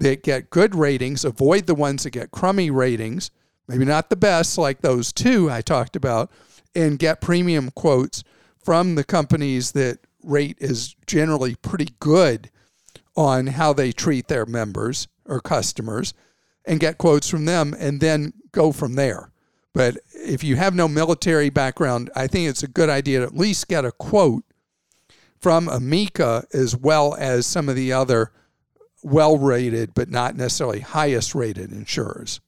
that 0.00 0.22
get 0.22 0.50
good 0.50 0.74
ratings, 0.74 1.24
avoid 1.24 1.66
the 1.66 1.74
ones 1.74 2.02
that 2.02 2.10
get 2.10 2.30
crummy 2.30 2.70
ratings, 2.70 3.30
maybe 3.68 3.84
not 3.84 4.10
the 4.10 4.16
best 4.16 4.58
like 4.58 4.80
those 4.80 5.12
two 5.12 5.50
I 5.50 5.60
talked 5.60 5.94
about, 5.94 6.30
and 6.74 6.98
get 6.98 7.20
premium 7.20 7.70
quotes 7.70 8.24
from 8.64 8.94
the 8.94 9.04
companies 9.04 9.72
that 9.72 9.98
rate 10.22 10.56
is 10.58 10.96
generally 11.06 11.54
pretty 11.54 11.88
good 12.00 12.50
on 13.16 13.48
how 13.48 13.72
they 13.72 13.92
treat 13.92 14.28
their 14.28 14.46
members 14.46 15.06
or 15.26 15.40
customers 15.40 16.14
and 16.64 16.80
get 16.80 16.98
quotes 16.98 17.28
from 17.28 17.44
them 17.44 17.74
and 17.78 18.00
then 18.00 18.32
go 18.52 18.72
from 18.72 18.94
there. 18.94 19.30
But 19.74 19.98
if 20.14 20.42
you 20.42 20.56
have 20.56 20.74
no 20.74 20.88
military 20.88 21.50
background, 21.50 22.10
I 22.16 22.26
think 22.26 22.48
it's 22.48 22.62
a 22.62 22.68
good 22.68 22.88
idea 22.88 23.20
to 23.20 23.26
at 23.26 23.36
least 23.36 23.68
get 23.68 23.84
a 23.84 23.92
quote 23.92 24.44
from 25.38 25.68
Amica 25.68 26.44
as 26.52 26.76
well 26.76 27.14
as 27.18 27.46
some 27.46 27.68
of 27.68 27.76
the 27.76 27.92
other 27.92 28.32
well 29.02 29.38
rated, 29.38 29.94
but 29.94 30.10
not 30.10 30.36
necessarily 30.36 30.80
highest 30.80 31.34
rated 31.34 31.72
insurers. 31.72 32.40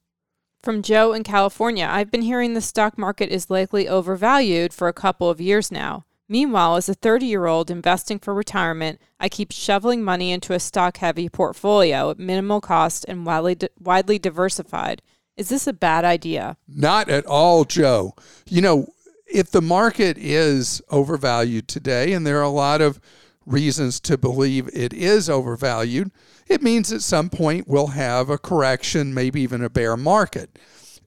From 0.62 0.82
Joe 0.82 1.12
in 1.12 1.24
California, 1.24 1.88
I've 1.90 2.10
been 2.10 2.22
hearing 2.22 2.54
the 2.54 2.60
stock 2.60 2.96
market 2.96 3.30
is 3.30 3.50
likely 3.50 3.88
overvalued 3.88 4.72
for 4.72 4.86
a 4.86 4.92
couple 4.92 5.28
of 5.28 5.40
years 5.40 5.72
now. 5.72 6.04
Meanwhile, 6.28 6.76
as 6.76 6.88
a 6.88 6.94
30 6.94 7.26
year 7.26 7.46
old 7.46 7.70
investing 7.70 8.18
for 8.18 8.32
retirement, 8.32 9.00
I 9.18 9.28
keep 9.28 9.52
shoveling 9.52 10.02
money 10.02 10.30
into 10.30 10.52
a 10.52 10.60
stock 10.60 10.98
heavy 10.98 11.28
portfolio 11.28 12.10
at 12.10 12.18
minimal 12.18 12.60
cost 12.60 13.04
and 13.08 13.26
widely, 13.26 13.58
widely 13.78 14.18
diversified. 14.18 15.02
Is 15.36 15.48
this 15.48 15.66
a 15.66 15.72
bad 15.72 16.04
idea? 16.04 16.56
Not 16.68 17.08
at 17.08 17.26
all, 17.26 17.64
Joe. 17.64 18.14
You 18.46 18.62
know, 18.62 18.86
if 19.26 19.50
the 19.50 19.62
market 19.62 20.16
is 20.16 20.80
overvalued 20.90 21.66
today, 21.66 22.12
and 22.12 22.26
there 22.26 22.38
are 22.38 22.42
a 22.42 22.48
lot 22.48 22.80
of 22.80 23.00
reasons 23.46 24.00
to 24.00 24.16
believe 24.18 24.68
it 24.72 24.92
is 24.92 25.28
overvalued, 25.28 26.10
it 26.46 26.62
means 26.62 26.92
at 26.92 27.02
some 27.02 27.30
point 27.30 27.68
we'll 27.68 27.88
have 27.88 28.30
a 28.30 28.38
correction, 28.38 29.14
maybe 29.14 29.40
even 29.40 29.62
a 29.62 29.70
bear 29.70 29.96
market. 29.96 30.58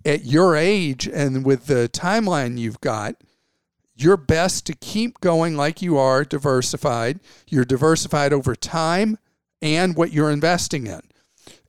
At 0.06 0.26
your 0.26 0.56
age 0.56 1.08
and 1.08 1.46
with 1.46 1.66
the 1.66 1.90
timeline 1.92 2.58
you've 2.58 2.82
got, 2.82 3.16
you're 3.96 4.18
best 4.18 4.66
to 4.66 4.74
keep 4.74 5.22
going 5.22 5.56
like 5.56 5.82
you 5.82 5.98
are 5.98 6.26
diversified. 6.26 7.20
You're 7.48 7.66
diversified 7.66 8.34
over 8.34 8.56
time 8.56 9.18
and 9.62 9.96
what 9.96 10.12
you're 10.12 10.32
investing 10.32 10.86
in. 10.86 11.02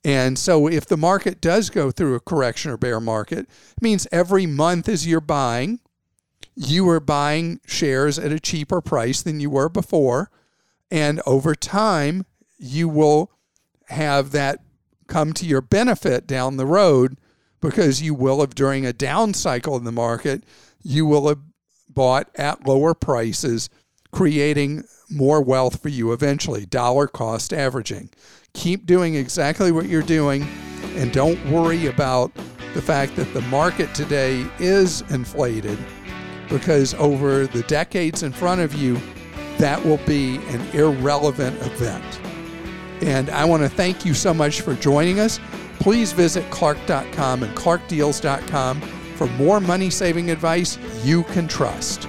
And 0.04 0.38
so 0.38 0.68
if 0.68 0.86
the 0.86 0.96
market 0.96 1.40
does 1.40 1.70
go 1.70 1.90
through 1.90 2.14
a 2.14 2.20
correction 2.20 2.70
or 2.70 2.76
bear 2.76 3.00
market, 3.00 3.40
it 3.40 3.82
means 3.82 4.06
every 4.12 4.46
month 4.46 4.88
as 4.88 5.06
you're 5.06 5.20
buying, 5.20 5.80
you 6.54 6.88
are 6.88 7.00
buying 7.00 7.60
shares 7.66 8.18
at 8.18 8.32
a 8.32 8.40
cheaper 8.40 8.80
price 8.80 9.22
than 9.22 9.40
you 9.40 9.50
were 9.50 9.68
before. 9.68 10.30
And 10.90 11.20
over 11.26 11.54
time, 11.54 12.26
you 12.58 12.88
will 12.88 13.30
have 13.88 14.32
that 14.32 14.60
come 15.06 15.32
to 15.34 15.46
your 15.46 15.60
benefit 15.60 16.26
down 16.26 16.56
the 16.56 16.66
road 16.66 17.16
because 17.60 18.02
you 18.02 18.14
will 18.14 18.40
have, 18.40 18.54
during 18.54 18.84
a 18.84 18.92
down 18.92 19.34
cycle 19.34 19.76
in 19.76 19.84
the 19.84 19.92
market, 19.92 20.44
you 20.82 21.06
will 21.06 21.28
have 21.28 21.40
bought 21.88 22.28
at 22.36 22.66
lower 22.66 22.94
prices, 22.94 23.68
creating 24.12 24.84
more 25.10 25.40
wealth 25.40 25.80
for 25.80 25.88
you 25.88 26.12
eventually, 26.12 26.66
dollar 26.66 27.06
cost 27.06 27.52
averaging. 27.52 28.10
Keep 28.52 28.86
doing 28.86 29.14
exactly 29.14 29.72
what 29.72 29.88
you're 29.88 30.02
doing 30.02 30.46
and 30.96 31.12
don't 31.12 31.44
worry 31.50 31.86
about 31.86 32.32
the 32.74 32.82
fact 32.82 33.16
that 33.16 33.32
the 33.32 33.40
market 33.42 33.94
today 33.94 34.46
is 34.58 35.02
inflated 35.10 35.78
because 36.48 36.94
over 36.94 37.46
the 37.46 37.62
decades 37.62 38.22
in 38.22 38.32
front 38.32 38.60
of 38.60 38.74
you, 38.74 39.00
that 39.58 39.84
will 39.84 40.00
be 40.06 40.36
an 40.48 40.60
irrelevant 40.74 41.60
event. 41.62 42.20
And 43.02 43.30
I 43.30 43.44
want 43.44 43.62
to 43.62 43.68
thank 43.68 44.04
you 44.04 44.14
so 44.14 44.32
much 44.32 44.60
for 44.62 44.74
joining 44.74 45.20
us. 45.20 45.38
Please 45.78 46.12
visit 46.12 46.48
Clark.com 46.50 47.42
and 47.42 47.56
ClarkDeals.com 47.56 48.80
for 48.80 49.26
more 49.28 49.60
money 49.60 49.90
saving 49.90 50.30
advice 50.30 50.78
you 51.04 51.22
can 51.24 51.48
trust. 51.48 52.08